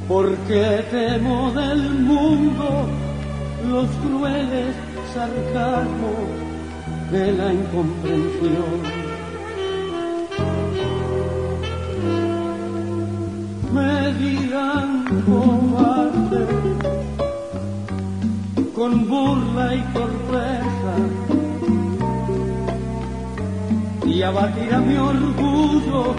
porque 0.07 0.85
temo 0.89 1.51
del 1.51 1.89
mundo 1.99 2.87
los 3.69 3.89
crueles 4.01 4.75
sarcasmos 5.13 6.32
de 7.13 7.31
la 7.31 7.53
incomprensión. 7.53 8.77
Me 13.75 14.13
dirán 14.13 14.89
cobarde 15.27 16.45
con 18.75 19.07
burla 19.07 19.75
y 19.75 19.81
torpeza 19.93 20.95
y 24.07 24.21
abatirá 24.23 24.79
mi 24.79 24.95
orgullo 24.97 26.15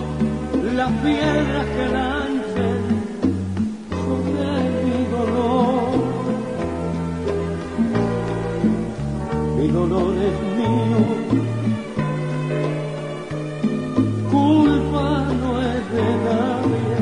las 0.77 0.93
piedras 1.03 1.67
que 1.75 1.85
lancen 1.97 2.94
Mi 9.65 9.71
dolor 9.71 10.15
es 10.15 10.39
mío, 10.59 11.03
culpa 14.31 15.09
no 15.41 15.51
es 15.63 15.85
de 15.95 16.07
nadie, 16.27 16.97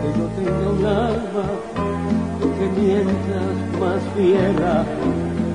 que 0.00 0.08
yo 0.16 0.26
tenga 0.36 0.66
un 0.70 0.84
alma 0.86 1.46
que 2.56 2.66
mientras 2.80 3.56
más 3.78 4.02
fiera, 4.16 4.74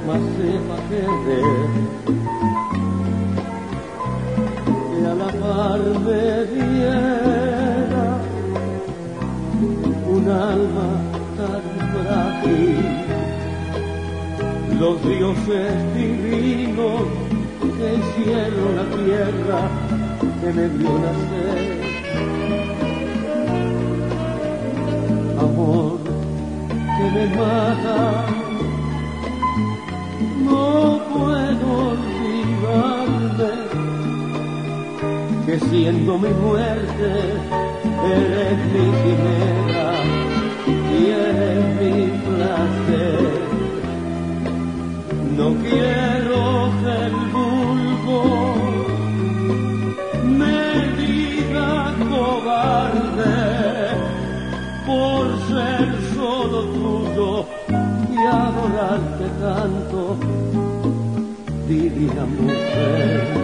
más 0.05 0.23
sepa 0.37 0.77
querer. 0.89 1.69
Que 4.91 4.99
a 5.07 5.13
la 5.15 5.29
par 5.41 5.81
me 6.05 6.25
diera 6.53 8.07
un 10.07 10.23
alma 10.29 10.89
tan 11.35 11.63
frágil. 11.89 12.90
Los 14.81 14.97
dioses 15.03 15.93
divinos, 15.93 17.03
el 17.61 18.01
cielo, 18.15 18.63
la 18.75 18.85
tierra, 18.97 19.59
que 20.41 20.49
me 20.53 20.65
vio 20.69 20.93
nacer. 20.97 21.59
Amor 25.37 25.99
que 26.97 27.05
me 27.15 27.25
mata. 27.27 28.25
No 30.49 30.99
puedo 31.13 31.67
olvidarme 31.91 33.53
que 35.45 35.55
siendo 35.69 36.11
mi 36.17 36.29
muerte 36.29 37.09
eres 38.03 38.57
mi 38.73 38.85
quimera 39.03 39.70
adorarte 58.91 59.29
tanto, 59.39 60.17
divina 61.67 62.25
mujer. 62.25 63.40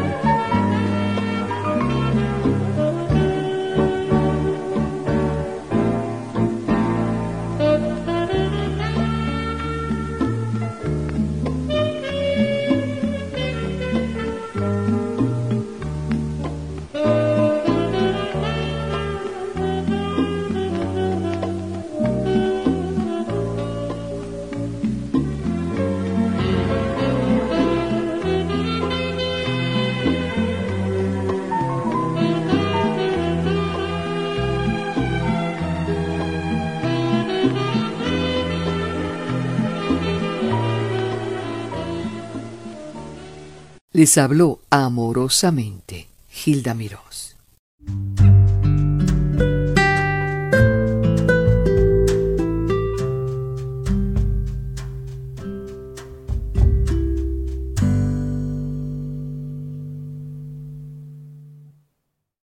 Les 44.08 44.18
habló 44.18 44.62
amorosamente 44.70 46.08
Hilda 46.46 46.74
Miró. 46.74 47.07